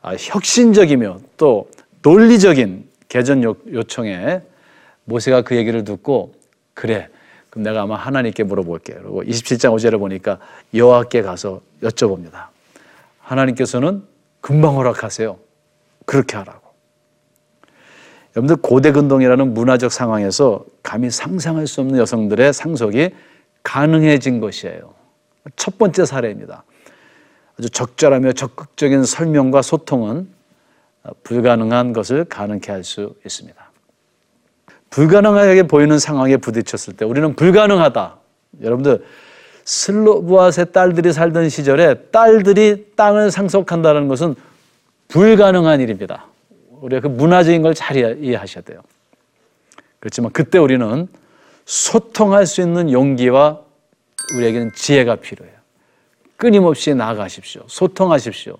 아, 0.00 0.14
혁신적이며 0.18 1.18
또 1.36 1.68
논리적인 2.00 2.88
개전 3.08 3.42
요청에 3.42 4.40
모세가 5.04 5.42
그 5.42 5.56
얘기를 5.56 5.84
듣고 5.84 6.32
그래 6.72 7.10
그럼 7.50 7.64
내가 7.64 7.82
아마 7.82 7.96
하나님께 7.96 8.44
물어볼게. 8.44 8.94
그리고 8.94 9.22
27장 9.22 9.74
5절에 9.74 9.98
보니까 9.98 10.38
여호와께 10.72 11.22
가서 11.22 11.60
여쭤봅니다. 11.82 12.46
하나님께서는 13.20 14.04
금방 14.40 14.76
허락하세요. 14.76 15.36
그렇게 16.06 16.36
하라고. 16.36 16.70
여러분들 18.36 18.56
고대 18.62 18.92
근동이라는 18.92 19.54
문화적 19.54 19.90
상황에서 19.92 20.64
감히 20.82 21.10
상상할 21.10 21.66
수 21.66 21.80
없는 21.80 21.98
여성들의 21.98 22.52
상속이 22.52 23.10
가능해진 23.64 24.40
것이에요. 24.40 24.94
첫 25.56 25.78
번째 25.78 26.04
사례입니다. 26.04 26.64
아주 27.58 27.68
적절하며 27.70 28.32
적극적인 28.32 29.04
설명과 29.04 29.62
소통은 29.62 30.28
불가능한 31.24 31.92
것을 31.92 32.24
가능케 32.24 32.70
할 32.70 32.84
수 32.84 33.14
있습니다. 33.24 33.69
불가능하게 34.90 35.64
보이는 35.64 35.98
상황에 35.98 36.36
부딪혔을 36.36 36.96
때 36.96 37.04
우리는 37.04 37.34
불가능하다. 37.34 38.16
여러분들 38.62 39.04
슬로브아의 39.64 40.72
딸들이 40.72 41.12
살던 41.12 41.48
시절에 41.48 41.94
딸들이 42.10 42.92
땅을 42.96 43.30
상속한다는 43.30 44.08
것은 44.08 44.34
불가능한 45.08 45.80
일입니다. 45.80 46.26
우리가 46.80 47.02
그 47.02 47.06
문화적인 47.08 47.62
걸 47.62 47.74
잘 47.74 47.96
이해하셔야 48.22 48.64
돼요. 48.64 48.80
그렇지만 50.00 50.32
그때 50.32 50.58
우리는 50.58 51.06
소통할 51.66 52.46
수 52.46 52.60
있는 52.62 52.90
용기와 52.90 53.60
우리에게는 54.36 54.72
지혜가 54.74 55.16
필요해요. 55.16 55.54
끊임없이 56.36 56.94
나아가십시오. 56.94 57.62
소통하십시오. 57.66 58.56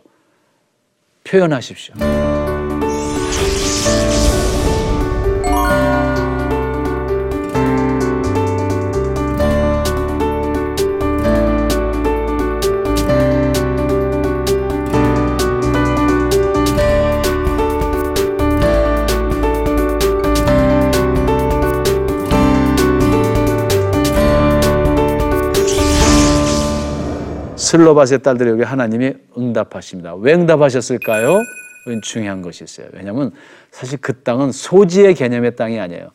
표현하십시오. 1.24 1.94
슬로바스의 27.70 28.22
딸들에게 28.22 28.64
하나님이 28.64 29.14
응답하십니다. 29.38 30.16
왜 30.16 30.34
응답하셨을까요? 30.34 31.40
중요한 32.02 32.42
것이 32.42 32.64
있어요. 32.64 32.88
왜냐하면 32.92 33.30
사실 33.70 33.98
그 34.00 34.22
땅은 34.22 34.50
소지의 34.50 35.14
개념의 35.14 35.54
땅이 35.54 35.78
아니에요. 35.78 36.10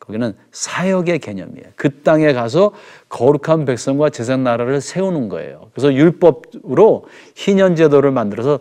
거기는 0.00 0.34
사역의 0.50 1.18
개념이에요. 1.18 1.66
그 1.76 2.00
땅에 2.00 2.32
가서 2.32 2.72
거룩한 3.10 3.66
백성과 3.66 4.08
제사 4.08 4.38
나라를 4.38 4.80
세우는 4.80 5.28
거예요. 5.28 5.70
그래서 5.74 5.92
율법으로 5.92 7.04
희년 7.36 7.76
제도를 7.76 8.10
만들어서 8.10 8.58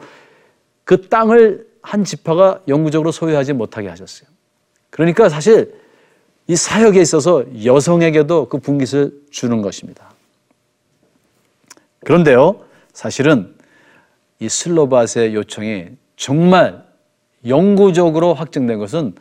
그 0.83 1.07
땅을 1.07 1.65
한 1.81 2.03
지파가 2.03 2.61
영구적으로 2.67 3.13
소유하지 3.13 3.53
못하게 3.53 3.87
하셨어요. 3.87 4.29
그러니까 4.89 5.29
사실 5.29 5.73
이 6.47 6.57
사역에 6.57 6.99
있어서 6.99 7.45
여성에게도 7.63 8.49
그 8.49 8.57
분깃을 8.57 9.13
주는 9.31 9.61
것입니다. 9.61 10.16
그런데요, 12.05 12.61
사실은 12.93 13.55
이 14.39 14.49
슬로바스의 14.49 15.33
요청이 15.35 15.87
정말 16.15 16.83
영구적으로 17.45 18.33
확정된 18.33 18.79
것은 18.79 19.15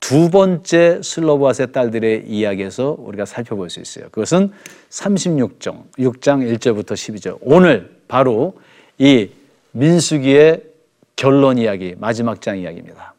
두 0.00 0.28
번째 0.30 1.00
슬로바스의 1.02 1.72
딸들의 1.72 2.24
이야기에서 2.26 2.94
우리가 2.98 3.24
살펴볼 3.24 3.70
수 3.70 3.80
있어요. 3.80 4.10
그것은 4.10 4.52
36장, 4.90 5.84
6장 5.98 6.58
1절부터 6.58 6.92
12절. 6.92 7.38
오늘 7.40 7.96
바로 8.06 8.54
이 8.98 9.30
민수기의 9.72 10.62
결론 11.16 11.56
이야기, 11.56 11.94
마지막 11.98 12.42
장 12.42 12.58
이야기입니다. 12.58 13.14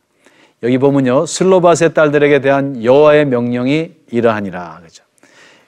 여기 0.62 0.78
보면요, 0.78 1.26
슬로바스의 1.26 1.94
딸들에게 1.96 2.42
대한 2.42 2.84
여호와의 2.84 3.26
명령이 3.26 3.92
이러하니라. 4.12 4.82
그죠? 4.84 5.05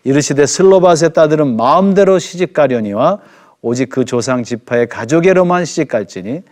이르시되 0.08 0.46
슬로브핫의 0.46 1.12
딸들은 1.12 1.58
마음대로 1.58 2.18
시집가려니와 2.18 3.20
오직 3.62 3.90
그 3.90 4.06
조상 4.06 4.42
지파의 4.42 4.88
가족에로만 4.88 5.66
시집갈지니 5.66 6.44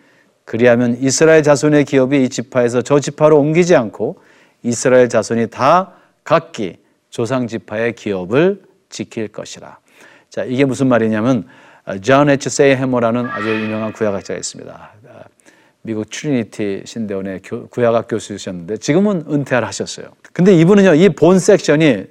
그리하면 0.43 0.97
이스라엘 0.99 1.41
자손의 1.41 1.85
기업이 1.85 2.21
이 2.21 2.27
지파에서 2.27 2.81
저 2.81 2.99
지파로 2.99 3.39
옮기지 3.39 3.73
않고 3.73 4.17
이스라엘 4.61 5.07
자손이 5.07 5.47
다 5.51 5.93
각기 6.25 6.75
조상 7.09 7.47
지파의 7.47 7.95
기업을 7.95 8.61
지킬 8.89 9.29
것이라. 9.29 9.77
자, 10.29 10.43
이게 10.43 10.65
무슨 10.65 10.87
말이냐면 10.87 11.47
존 12.01 12.29
H. 12.29 12.49
세일해머라는 12.49 13.25
아주 13.25 13.47
유명한 13.47 13.93
구약학자가 13.93 14.37
있습니다. 14.37 14.91
미국 15.81 16.09
트리니티 16.09 16.81
신대원의 16.83 17.39
구약학 17.69 18.07
교수셨는데 18.09 18.77
지금은 18.77 19.23
은퇴를 19.29 19.65
하셨어요. 19.65 20.07
근데 20.33 20.53
이분은요, 20.57 20.95
이 20.95 21.07
본 21.09 21.39
섹션이 21.39 22.03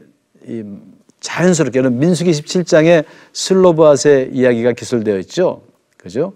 자연스럽게 1.24 1.80
는 1.80 1.98
민수기 1.98 2.30
17장에 2.30 3.04
슬로바스의 3.32 4.30
이야기가 4.32 4.72
기술되어 4.72 5.18
있죠. 5.20 5.62
그죠? 5.96 6.34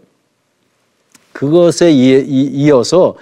그것에 1.33 1.93
이어서 1.93 3.15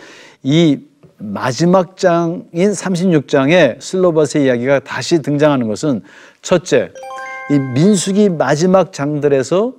이 0.44 0.78
마지막 1.18 1.96
장인 1.96 2.46
36장에 2.52 3.80
슬로바스의 3.80 4.44
이야기가 4.44 4.80
다시 4.80 5.20
등장하는 5.20 5.66
것은 5.66 6.02
첫째, 6.40 6.92
이 7.50 7.58
민수기 7.58 8.28
마지막 8.28 8.92
장들에서 8.92 9.74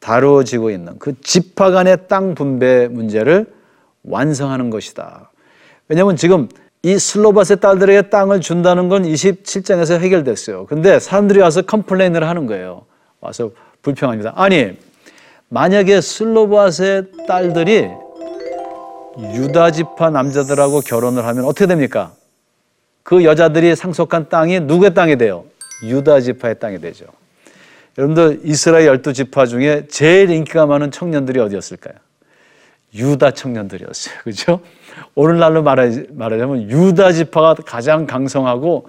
다루어지고 0.00 0.70
있는 0.70 0.98
그 0.98 1.18
지파 1.22 1.70
간의 1.70 2.08
땅 2.08 2.34
분배 2.34 2.88
문제를 2.88 3.46
완성하는 4.02 4.68
것이다. 4.68 5.30
왜냐하면 5.88 6.16
지금 6.16 6.48
이 6.86 7.00
슬로브핫의 7.00 7.58
딸들에게 7.58 8.10
땅을 8.10 8.40
준다는 8.40 8.88
건 8.88 9.02
27장에서 9.02 9.98
해결됐어요. 9.98 10.66
근데 10.66 11.00
사람들이 11.00 11.40
와서 11.40 11.62
complain을 11.62 12.22
하는 12.28 12.46
거예요. 12.46 12.84
와서 13.20 13.50
불평합니다. 13.82 14.34
아니, 14.36 14.78
만약에 15.48 16.00
슬로브핫의 16.00 17.06
딸들이 17.26 17.88
유다 19.18 19.72
지파 19.72 20.10
남자들하고 20.10 20.78
결혼을 20.78 21.26
하면 21.26 21.44
어떻게 21.46 21.66
됩니까? 21.66 22.12
그 23.02 23.24
여자들이 23.24 23.74
상속한 23.74 24.28
땅이 24.28 24.60
누구의 24.60 24.94
땅이 24.94 25.18
돼요? 25.18 25.44
유다 25.82 26.20
지파의 26.20 26.60
땅이 26.60 26.80
되죠. 26.80 27.06
여러분들 27.98 28.42
이스라엘 28.44 28.86
열두 28.86 29.12
지파 29.12 29.46
중에 29.46 29.88
제일 29.88 30.30
인기가 30.30 30.66
많은 30.66 30.92
청년들이 30.92 31.40
어디였을까요? 31.40 31.96
유다 32.96 33.32
청년들이었어요. 33.32 34.14
그죠? 34.24 34.60
오늘날로 35.14 35.62
말하자면 35.62 36.70
유다 36.70 37.12
지파가 37.12 37.54
가장 37.64 38.06
강성하고 38.06 38.88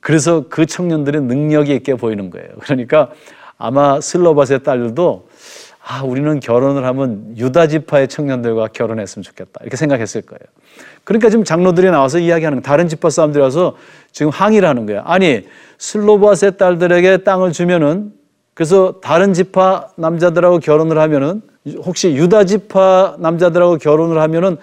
그래서 0.00 0.44
그 0.48 0.66
청년들의 0.66 1.22
능력이 1.22 1.74
있게 1.74 1.94
보이는 1.94 2.30
거예요. 2.30 2.48
그러니까 2.60 3.10
아마 3.58 4.00
슬로바스의 4.00 4.62
딸들도 4.62 5.28
아, 5.88 6.02
우리는 6.02 6.40
결혼을 6.40 6.84
하면 6.84 7.34
유다 7.36 7.68
지파의 7.68 8.08
청년들과 8.08 8.68
결혼했으면 8.72 9.22
좋겠다. 9.22 9.60
이렇게 9.60 9.76
생각했을 9.76 10.22
거예요. 10.22 10.40
그러니까 11.04 11.30
지금 11.30 11.44
장로들이 11.44 11.90
나와서 11.90 12.18
이야기하는 12.18 12.62
다른 12.62 12.88
지파 12.88 13.08
사람들이 13.08 13.40
와서 13.40 13.76
지금 14.10 14.32
항의를 14.32 14.68
하는 14.68 14.86
거예요. 14.86 15.02
아니, 15.04 15.46
슬로바스의 15.78 16.56
딸들에게 16.56 17.18
땅을 17.18 17.52
주면은 17.52 18.12
그래서 18.54 19.00
다른 19.00 19.32
지파 19.32 19.90
남자들하고 19.96 20.58
결혼을 20.58 20.98
하면은 20.98 21.42
혹시 21.78 22.14
유다 22.14 22.44
지파 22.44 23.16
남자들하고 23.18 23.78
결혼을 23.78 24.20
하면은 24.20 24.56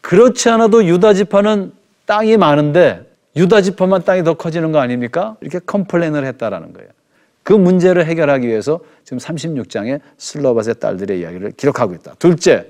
그렇지 0.00 0.48
않아도 0.48 0.84
유다 0.84 1.14
지파는 1.14 1.72
땅이 2.06 2.36
많은데 2.36 3.06
유다 3.36 3.62
지파만 3.62 4.02
땅이 4.02 4.24
더 4.24 4.34
커지는 4.34 4.72
거 4.72 4.80
아닙니까? 4.80 5.36
이렇게 5.40 5.60
complain을 5.64 6.26
했다라는 6.26 6.72
거예요. 6.72 6.88
그 7.42 7.52
문제를 7.52 8.06
해결하기 8.06 8.46
위해서 8.46 8.80
지금 9.04 9.18
36장에 9.18 10.00
슬로브핫의 10.18 10.76
딸들의 10.80 11.20
이야기를 11.20 11.52
기록하고 11.52 11.94
있다. 11.94 12.14
둘째, 12.18 12.66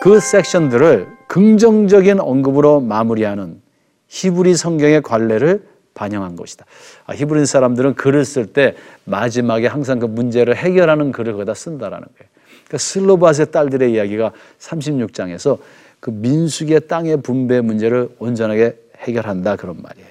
그 0.00 0.20
섹션들을 0.20 1.08
긍정적인 1.28 2.20
언급으로 2.20 2.80
마무리하는 2.80 3.60
히브리 4.08 4.54
성경의 4.54 5.02
관례를 5.02 5.66
반영한 5.94 6.36
것이다. 6.36 6.64
아, 7.06 7.14
히브리 7.14 7.44
사람들은 7.44 7.94
글을 7.94 8.24
쓸 8.24 8.46
때 8.46 8.76
마지막에 9.04 9.66
항상 9.66 9.98
그 9.98 10.06
문제를 10.06 10.54
해결하는 10.56 11.10
글을 11.10 11.32
거기다 11.32 11.54
쓴다라는 11.54 12.06
거예요. 12.06 12.37
그러니까 12.68 12.78
슬로바스의 12.78 13.50
딸들의 13.50 13.92
이야기가 13.92 14.32
36장에서 14.60 15.58
그 16.00 16.10
민수기의 16.10 16.86
땅의 16.86 17.22
분배 17.22 17.60
문제를 17.60 18.10
온전하게 18.18 18.76
해결한다 18.98 19.56
그런 19.56 19.80
말이에요. 19.82 20.08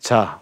자, 0.00 0.40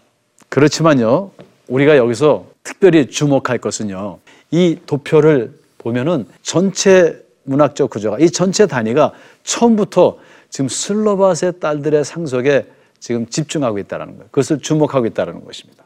그렇지만요. 0.49 1.31
우리가 1.69 1.97
여기서 1.99 2.47
특별히 2.65 3.07
주목할 3.07 3.59
것은요. 3.59 4.19
이 4.51 4.79
도표를 4.87 5.53
보면은 5.77 6.27
전체 6.43 7.23
문학적 7.45 7.91
구조가 7.91 8.19
이 8.19 8.31
전체 8.31 8.67
단위가 8.67 9.13
처음부터 9.45 10.19
지금 10.51 10.69
슬로바스의 10.69 11.61
딸들의 11.61 12.05
상속에 12.05 12.67
지금 12.99 13.27
집중하고 13.27 13.79
있다는 13.79 14.07
거예요. 14.07 14.25
그것을 14.31 14.61
주목하고 14.61 15.07
있다는 15.07 15.45
것입니다. 15.45 15.85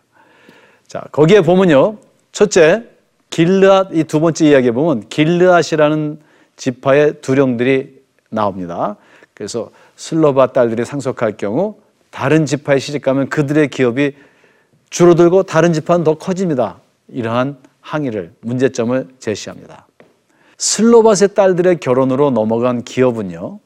자, 0.86 1.04
거기에 1.10 1.40
보면요. 1.40 1.98
첫째, 2.30 2.84
길르앗 3.32 3.88
이 3.94 4.04
두 4.04 4.20
번째 4.20 4.46
이야기에 4.46 4.72
보면 4.72 5.08
길르앗이라는 5.08 6.20
지파의 6.56 7.22
두령들이 7.22 8.02
나옵니다. 8.28 8.96
그래서 9.34 9.70
슬로바 9.96 10.48
딸들이 10.48 10.84
상속할 10.84 11.36
경우 11.38 11.76
다른 12.10 12.44
지파에 12.44 12.78
시집가면 12.78 13.30
그들의 13.30 13.68
기업이 13.68 14.12
줄어들고 14.90 15.44
다른 15.44 15.72
지파는 15.72 16.04
더 16.04 16.18
커집니다. 16.18 16.78
이러한 17.08 17.56
항의를 17.80 18.32
문제점을 18.42 19.08
제시합니다. 19.18 19.86
슬로바스의 20.58 21.34
딸들의 21.34 21.80
결혼으로 21.80 22.30
넘어간 22.30 22.84
기업은요. 22.84 23.58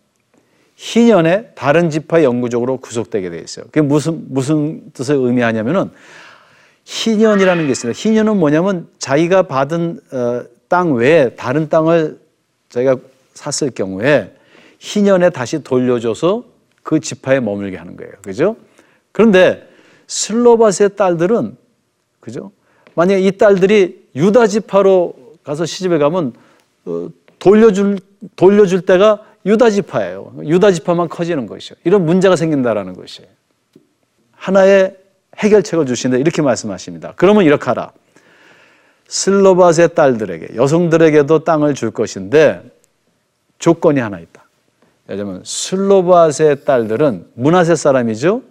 희년에 0.77 1.49
다른 1.57 1.91
지파 1.91 2.23
영구적으로 2.23 2.77
구속되게 2.77 3.31
돼 3.31 3.39
있어요. 3.41 3.65
그게 3.67 3.81
무슨 3.81 4.25
무슨 4.29 4.93
뜻을 4.93 5.17
의미하냐면은 5.17 5.91
희년이라는 6.87 7.67
게 7.67 7.73
있습니다. 7.73 7.99
희년은 7.99 8.39
뭐냐면 8.39 8.89
자기가 8.99 9.43
받은 9.43 10.01
어, 10.13 10.45
땅 10.69 10.95
외에 10.95 11.31
다른 11.31 11.69
땅을 11.69 12.19
자기가 12.69 12.97
샀을 13.35 13.73
경우에 13.73 14.33
희년에 14.79 15.31
다시 15.31 15.63
돌려줘서 15.63 16.45
그 16.85 17.01
지파에 17.01 17.41
머물게 17.41 17.77
하는 17.77 17.97
거예요. 17.97 18.13
그죠? 18.23 18.57
그런데 19.11 19.69
슬로바스의 20.07 20.95
딸들은 20.97 21.57
그죠? 22.21 22.53
만약에 22.95 23.21
이 23.21 23.33
딸들이 23.33 24.07
유다 24.15 24.47
지파로 24.47 25.15
가서 25.43 25.67
시집에 25.67 25.99
가면 25.99 26.35
어, 26.85 27.09
돌려줄 27.41 27.99
돌려줄 28.37 28.83
때가 28.83 29.25
유다 29.45 29.71
지파예요. 29.71 30.35
유다 30.45 30.71
지파만 30.71 31.09
커지는 31.09 31.47
것이요. 31.47 31.77
이런 31.85 32.07
문제가 32.07 32.37
생긴다라는 32.37 32.95
것이에요. 32.95 33.29
하나의 34.33 34.97
해결책을 35.39 35.87
주신다 35.87 36.17
이렇게 36.17 36.43
말씀하십니다. 36.43 37.13
그러면 37.17 37.45
이렇게 37.45 37.65
하라. 37.67 37.93
슬로바스의 39.09 39.95
딸들에게 39.95 40.57
여성들에게도 40.57 41.45
땅을 41.45 41.75
줄 41.75 41.91
것인데 41.91 42.63
조건이 43.59 44.01
하나 44.01 44.19
있다. 44.19 44.45
왜냐하면 45.07 45.43
슬로바스의 45.45 46.65
딸들은 46.65 47.27
문하세 47.35 47.77
사람이죠. 47.77 48.43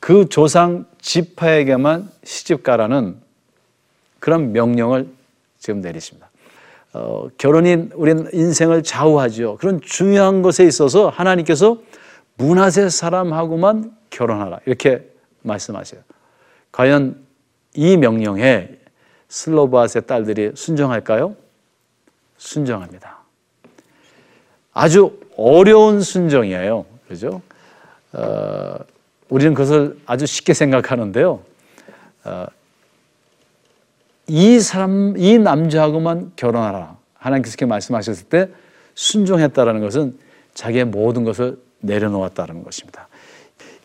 그 0.00 0.28
조상 0.28 0.84
지파에게만 1.00 2.10
시집가라는 2.24 3.16
그런 4.18 4.52
명령을 4.52 5.08
지금 5.58 5.80
내리십니다. 5.80 6.28
어, 6.92 7.28
결혼이 7.38 7.88
우리 7.94 8.12
인생을 8.32 8.82
좌우하죠. 8.82 9.56
그런 9.58 9.80
중요한 9.80 10.42
것에 10.42 10.64
있어서 10.64 11.08
하나님께서 11.08 11.78
문하세 12.36 12.90
사람하고만 12.90 13.92
결혼하라 14.10 14.60
이렇게 14.66 15.11
말씀하세요. 15.42 16.00
과연 16.70 17.24
이 17.74 17.96
명령에 17.96 18.70
슬로바스의 19.28 20.06
딸들이 20.06 20.52
순종할까요? 20.54 21.36
순종합니다. 22.36 23.18
아주 24.72 25.18
어려운 25.36 26.00
순종이에요. 26.00 26.84
그죠? 27.08 27.42
어, 28.12 28.76
우리는 29.28 29.54
그것을 29.54 29.98
아주 30.06 30.26
쉽게 30.26 30.54
생각하는데요. 30.54 31.42
어, 32.24 32.46
이 34.26 34.60
사람, 34.60 35.14
이 35.16 35.38
남자하고만 35.38 36.32
결혼하라. 36.36 36.96
하나님께서 37.14 37.66
말씀하셨을 37.66 38.26
때 38.28 38.48
순종했다라는 38.94 39.80
것은 39.80 40.18
자기의 40.54 40.84
모든 40.86 41.24
것을 41.24 41.58
내려놓았다는 41.80 42.62
것입니다. 42.62 43.08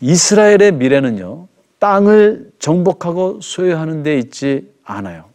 이스라엘의 0.02 0.74
미래는요, 0.74 1.48
땅을 1.80 2.52
정복하고 2.60 3.40
소유하는 3.42 4.04
데 4.04 4.18
있지 4.18 4.72
않아요. 4.84 5.26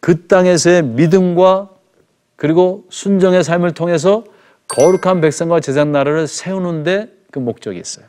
그 0.00 0.26
땅에서의 0.26 0.82
믿음과 0.82 1.70
그리고 2.36 2.86
순정의 2.88 3.44
삶을 3.44 3.72
통해서 3.72 4.24
거룩한 4.68 5.20
백성과 5.20 5.60
제장 5.60 5.92
나라를 5.92 6.26
세우는데 6.26 7.12
그 7.30 7.38
목적이 7.38 7.80
있어요. 7.80 8.06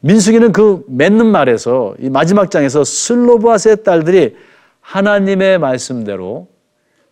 민수기는 0.00 0.52
그 0.52 0.84
맺는 0.88 1.26
말에서 1.26 1.94
이 1.98 2.10
마지막 2.10 2.50
장에서 2.50 2.84
슬로바스의 2.84 3.82
딸들이 3.84 4.36
하나님의 4.80 5.58
말씀대로 5.58 6.48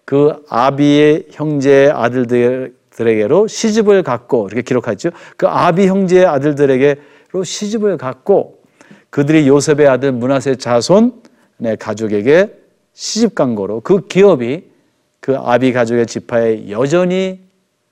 그 0.05 0.45
아비의 0.49 1.27
형제의 1.31 1.90
아들들 1.90 2.75
에게로 3.08 3.46
시집을 3.46 4.02
갖고 4.02 4.46
이렇게 4.48 4.62
기록하죠. 4.62 5.10
그 5.36 5.46
아비 5.48 5.86
형제의 5.86 6.26
아들들에게로 6.26 7.44
시집을 7.44 7.96
갖고 7.96 8.62
그들이 9.10 9.48
요셉의 9.48 9.88
아들 9.88 10.12
문하세 10.12 10.56
자손의 10.56 11.76
가족에게 11.78 12.54
시집 12.92 13.34
간 13.34 13.54
거로 13.54 13.80
그 13.80 14.06
기업이 14.06 14.70
그 15.20 15.36
아비 15.36 15.72
가족의 15.72 16.06
지파에 16.06 16.70
여전히 16.70 17.40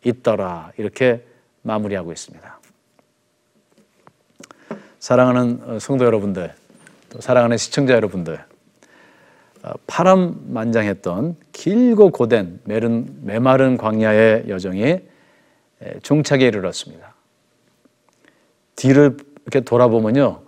있더라 0.04 0.72
이렇게 0.76 1.22
마무리하고 1.62 2.12
있습니다. 2.12 2.58
사랑하는 4.98 5.60
어, 5.64 5.78
성도 5.78 6.04
여러분들, 6.04 6.52
또 7.10 7.20
사랑하는 7.20 7.56
시청자 7.56 7.94
여러분들, 7.94 8.34
어, 8.34 8.47
파란만장했던 9.86 11.36
길고 11.52 12.10
고된 12.10 12.60
메른, 12.64 13.06
메마른 13.22 13.76
광야의 13.76 14.44
여정이 14.48 15.00
종착에 16.02 16.46
이르렀습니다. 16.46 17.14
뒤를 18.76 19.16
이렇게 19.42 19.60
돌아보면요, 19.60 20.40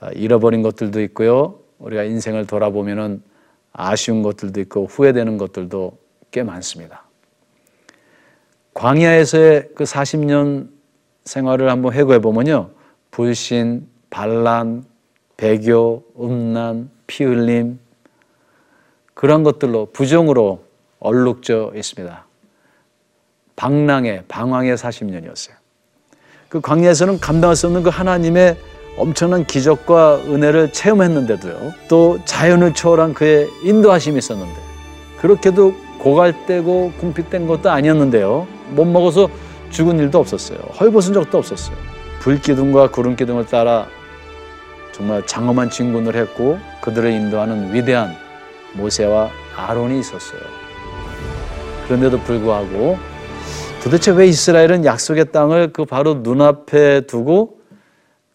어, 0.00 0.08
잃어버린 0.14 0.62
것들도 0.62 1.00
있고요, 1.02 1.58
우리가 1.78 2.04
인생을 2.04 2.46
돌아보면은 2.46 3.22
아쉬운 3.72 4.22
것들도 4.22 4.60
있고 4.62 4.86
후회되는 4.86 5.38
것들도 5.38 5.98
꽤 6.30 6.42
많습니다. 6.42 7.04
광야에서의 8.74 9.70
그 9.74 9.84
40년 9.84 10.70
생활을 11.24 11.70
한번 11.70 11.92
회고해 11.92 12.20
보면요. 12.20 12.70
불신, 13.10 13.88
반란, 14.10 14.84
배교, 15.36 16.04
음란, 16.18 16.90
피 17.06 17.24
흘림 17.24 17.78
그런 19.18 19.42
것들로 19.42 19.88
부정으로 19.92 20.62
얼룩져 21.00 21.72
있습니다. 21.74 22.24
방랑의 23.56 24.22
방황의 24.28 24.76
40년이었어요. 24.76 25.54
그 26.48 26.60
광야에서는 26.60 27.18
감당할 27.18 27.56
수 27.56 27.66
없는 27.66 27.82
그 27.82 27.90
하나님의 27.90 28.56
엄청난 28.96 29.44
기적과 29.44 30.18
은혜를 30.18 30.72
체험했는데도요. 30.72 31.72
또 31.88 32.20
자연을 32.26 32.74
초월한 32.74 33.14
그의 33.14 33.48
인도하심이 33.64 34.16
있었는데 34.18 34.54
그렇게도 35.20 35.74
고갈되고 35.98 36.92
궁핍된 37.00 37.48
것도 37.48 37.70
아니었는데요. 37.70 38.46
못 38.68 38.84
먹어서 38.84 39.28
죽은 39.70 39.98
일도 39.98 40.20
없었어요. 40.20 40.60
헐벗은 40.78 41.12
적도 41.12 41.38
없었어요. 41.38 41.76
불기둥과 42.20 42.92
구름기둥을 42.92 43.46
따라 43.46 43.88
정말 44.92 45.26
장엄한 45.26 45.70
진군을 45.70 46.14
했고 46.14 46.60
그들을 46.82 47.10
인도하는 47.10 47.74
위대한 47.74 48.27
모세와 48.78 49.30
아론이 49.56 49.98
있었어요. 50.00 50.40
그런데도 51.84 52.20
불구하고 52.20 52.96
도대체 53.82 54.10
왜 54.12 54.26
이스라엘은 54.26 54.84
약속의 54.84 55.32
땅을 55.32 55.72
그 55.72 55.84
바로 55.84 56.14
눈앞에 56.14 57.02
두고 57.02 57.60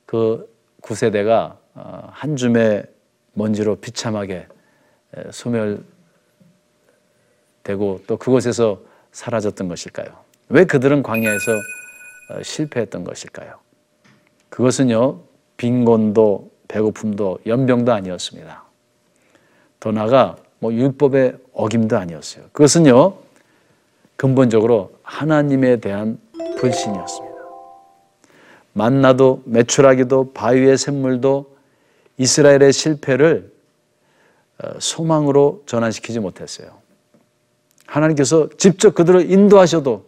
그 0.05 0.47
구세대가 0.81 1.57
어, 1.75 2.09
한 2.11 2.35
줌의 2.35 2.85
먼지로 3.33 3.77
비참하게 3.77 4.47
소멸되고 5.31 5.83
또 8.07 8.17
그곳에서 8.17 8.81
사라졌던 9.11 9.67
것일까요? 9.67 10.07
왜 10.49 10.65
그들은 10.65 11.03
광야에서 11.03 11.51
어, 12.31 12.43
실패했던 12.43 13.03
것일까요? 13.03 13.59
그것은요, 14.49 15.19
빈곤도 15.57 16.51
배고픔도 16.67 17.39
연병도 17.45 17.91
아니었습니다. 17.91 18.62
더 19.83 19.91
나아가 19.91 20.37
뭐 20.59 20.73
율법의 20.73 21.35
어김도 21.51 21.97
아니었어요. 21.97 22.45
그것은요, 22.53 23.17
근본적으로 24.15 24.93
하나님에 25.03 25.81
대한 25.81 26.17
불신이었습니다. 26.57 27.35
만나도 28.71 29.43
매출하기도 29.43 30.31
바위의 30.31 30.77
샘물도 30.77 31.53
이스라엘의 32.17 32.71
실패를 32.71 33.51
어, 34.63 34.69
소망으로 34.79 35.63
전환시키지 35.65 36.21
못했어요. 36.21 36.69
하나님께서 37.85 38.47
직접 38.57 38.95
그들을 38.95 39.29
인도하셔도 39.29 40.05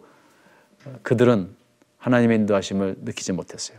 그들은 1.02 1.50
하나님의 1.98 2.38
인도하심을 2.38 2.96
느끼지 3.02 3.32
못했어요. 3.32 3.76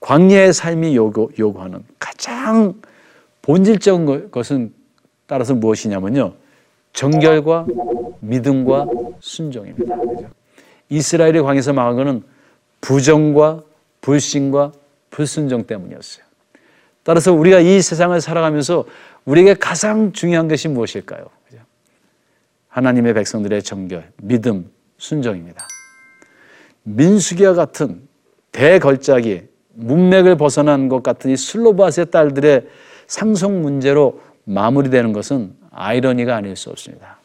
광야의 0.00 0.52
삶이 0.52 0.94
요구, 0.94 1.30
요구하는 1.38 1.86
가장 1.98 2.74
본질적인 3.40 4.30
것은 4.30 4.76
따라서 5.28 5.54
무엇이냐면요. 5.54 6.32
정결과 6.92 7.66
믿음과 8.20 8.86
순종입니다. 9.20 9.96
이스라엘이 10.88 11.40
광에서 11.42 11.72
망한 11.72 11.96
것은 11.96 12.22
부정과 12.80 13.62
불신과 14.00 14.72
불순종 15.10 15.66
때문이었어요. 15.66 16.24
따라서 17.04 17.32
우리가 17.32 17.60
이 17.60 17.80
세상을 17.80 18.18
살아가면서 18.20 18.84
우리에게 19.24 19.54
가장 19.54 20.12
중요한 20.12 20.48
것이 20.48 20.66
무엇일까요? 20.68 21.26
하나님의 22.68 23.14
백성들의 23.14 23.62
정결, 23.62 24.10
믿음, 24.22 24.70
순종입니다. 24.98 25.66
민수기와 26.84 27.54
같은 27.54 28.08
대걸작이 28.52 29.42
문맥을 29.74 30.36
벗어난 30.36 30.88
것 30.88 31.02
같은 31.02 31.30
이 31.30 31.36
슬로바스의 31.36 32.10
딸들의 32.10 32.66
상속 33.06 33.52
문제로 33.52 34.20
마무리되는 34.48 35.12
것은 35.12 35.52
아이러니가 35.70 36.36
아닐 36.36 36.56
수 36.56 36.70
없습니다. 36.70 37.18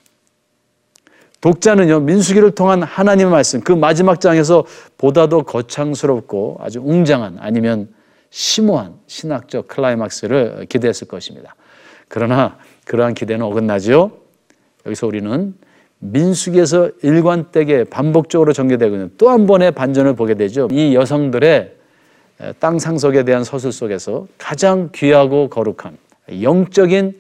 독자는요, 1.42 2.02
민수기를 2.02 2.52
통한 2.52 2.84
하나님의 2.84 3.32
말씀, 3.32 3.60
그 3.62 3.72
마지막 3.74 4.22
장에서 4.22 4.66
보다도 4.98 5.44
거창스럽고 5.44 6.58
아주 6.62 6.80
웅장한 6.80 7.38
아니면 7.40 7.90
심오한 8.30 8.94
신학적 9.08 9.68
클라이막스를 9.68 10.68
기대했을 10.70 11.08
것입니다. 11.08 11.56
그러나 12.08 12.58
그러한 12.86 13.14
기대는 13.14 13.46
어긋나죠. 13.46 14.12
여기서 14.86 15.08
우리는 15.08 15.54
민수기에서 16.00 16.92
일관되게 17.02 17.86
반복적으로 17.86 18.54
전개되고 18.54 18.96
있는 18.96 19.12
또 19.18 19.30
한 19.30 19.48
번의 19.48 19.72
반전을 19.72 20.16
보게 20.16 20.34
되죠. 20.36 20.68
이 20.72 20.96
여성들의 20.96 21.76
땅 22.60 22.80
상속에 22.80 23.24
대한 23.24 23.44
서술 23.44 23.72
속에서 23.72 24.28
가장 24.38 24.90
귀하고 24.94 25.50
거룩한 25.50 25.98
영적인 26.30 27.20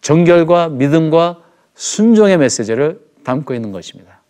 정결과 0.00 0.68
믿음과 0.68 1.42
순종의 1.74 2.38
메시지를 2.38 3.00
담고 3.24 3.54
있는 3.54 3.72
것입니다. 3.72 4.22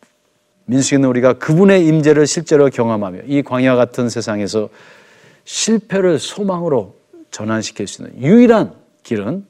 민수기는 0.67 1.09
우리가 1.09 1.35
그분의 1.35 1.87
임재를 1.87 2.27
실제로 2.27 2.69
경험하며 2.71 3.23
이 3.27 3.43
광야 3.43 3.77
같은 3.77 4.09
세상에서 4.09 4.71
실패를 5.45 6.19
소망으로 6.19 6.97
전환시킬 7.31 7.87
수 7.87 8.03
있는 8.03 8.23
유일한 8.23 8.75
길은 9.03 9.47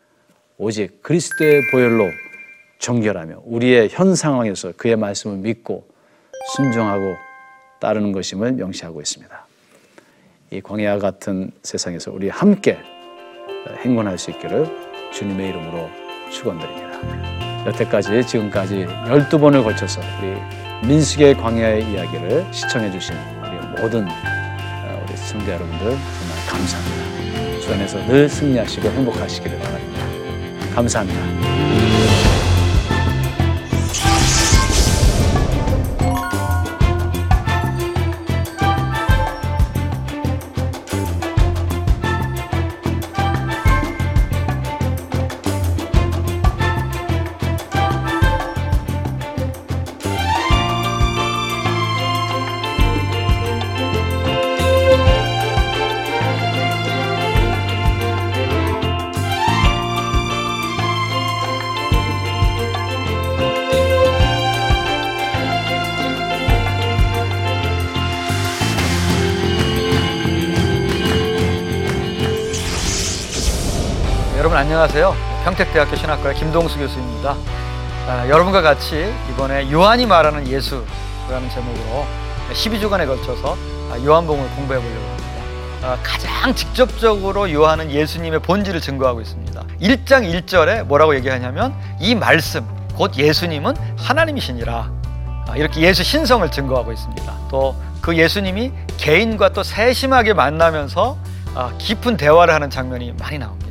오직 0.57 1.03
그리스도의 1.03 1.63
보혈로 1.71 2.11
정결하며 2.79 3.43
우리의 3.45 3.89
현 3.91 4.15
상황에서 4.15 4.73
그의 4.77 4.97
말씀을 4.97 5.37
믿고 5.39 5.87
순종하고 6.57 7.15
따르는 7.81 8.13
것임을 8.13 8.53
명시하고 8.53 9.01
있습니다. 9.01 9.47
이 10.51 10.61
광야 10.61 10.99
같은 10.99 11.51
세상에서 11.63 12.13
우리 12.13 12.29
함께 12.29 12.79
행군할 13.83 14.19
수 14.19 14.31
있기를 14.31 14.67
주님의 15.13 15.51
이름으로 15.51 15.91
축원드립니다. 16.31 17.01
여태까지 17.67 18.27
지금까지 18.27 18.87
12번을 19.07 19.65
걸쳐서 19.65 20.01
우리 20.21 20.87
민숙의 20.87 21.37
광야의 21.37 21.91
이야기를 21.91 22.47
시청해 22.53 22.91
주신 22.91 23.15
우리 23.41 23.81
모든 23.81 24.07
어, 24.07 25.05
우리 25.07 25.17
시청자 25.17 25.55
여러분들 25.55 25.79
정말 25.79 26.47
감사합니다. 26.49 27.61
주 27.61 27.73
안에서 27.73 28.07
늘 28.07 28.29
승리하시고 28.29 28.89
행복하시기를 28.89 29.59
바랍니다. 29.59 30.75
감사합니다. 30.75 31.74
평택대학교 75.45 75.97
신학과의 75.97 76.35
김동수 76.37 76.79
교수입니다. 76.79 77.37
아, 78.07 78.29
여러분과 78.29 78.63
같이 78.63 79.13
이번에 79.31 79.71
요한이 79.71 80.07
말하는 80.07 80.47
예수라는 80.49 81.51
제목으로 81.53 82.07
12주간에 82.53 83.07
걸쳐서 83.07 83.57
아, 83.91 83.99
요한복음을 84.05 84.49
공부해 84.51 84.81
보려고 84.81 85.07
합니다. 85.07 85.25
아, 85.83 85.99
가장 86.03 86.55
직접적으로 86.55 87.53
요한은 87.53 87.91
예수님의 87.91 88.41
본질을 88.41 88.81
증거하고 88.81 89.21
있습니다. 89.21 89.63
1장 89.81 90.45
1절에 90.45 90.85
뭐라고 90.85 91.15
얘기하냐면 91.17 91.75
이 92.01 92.15
말씀 92.15 92.67
곧 92.95 93.17
예수님은 93.17 93.75
하나님이시니라 93.97 94.91
아, 95.49 95.57
이렇게 95.57 95.81
예수 95.83 96.03
신성을 96.03 96.51
증거하고 96.51 96.93
있습니다. 96.93 97.33
또 97.51 97.75
그 98.05 98.19
예수님이 98.19 98.71
개인과 98.99 99.55
또 99.55 99.63
세심하게 99.63 100.35
만나면서 100.35 101.17
아, 101.55 101.73
깊은 101.79 102.19
대화를 102.19 102.53
하는 102.53 102.69
장면이 102.69 103.15
많이 103.19 103.39
나옵니다. 103.39 103.64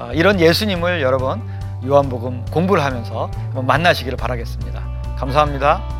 아, 0.00 0.12
이런 0.14 0.40
예수님을 0.40 1.02
여러분 1.02 1.42
요한복음 1.86 2.46
공부를 2.46 2.82
하면서 2.82 3.30
만나시기를 3.54 4.16
바라겠습니다. 4.16 4.80
감사합니다. 5.18 5.99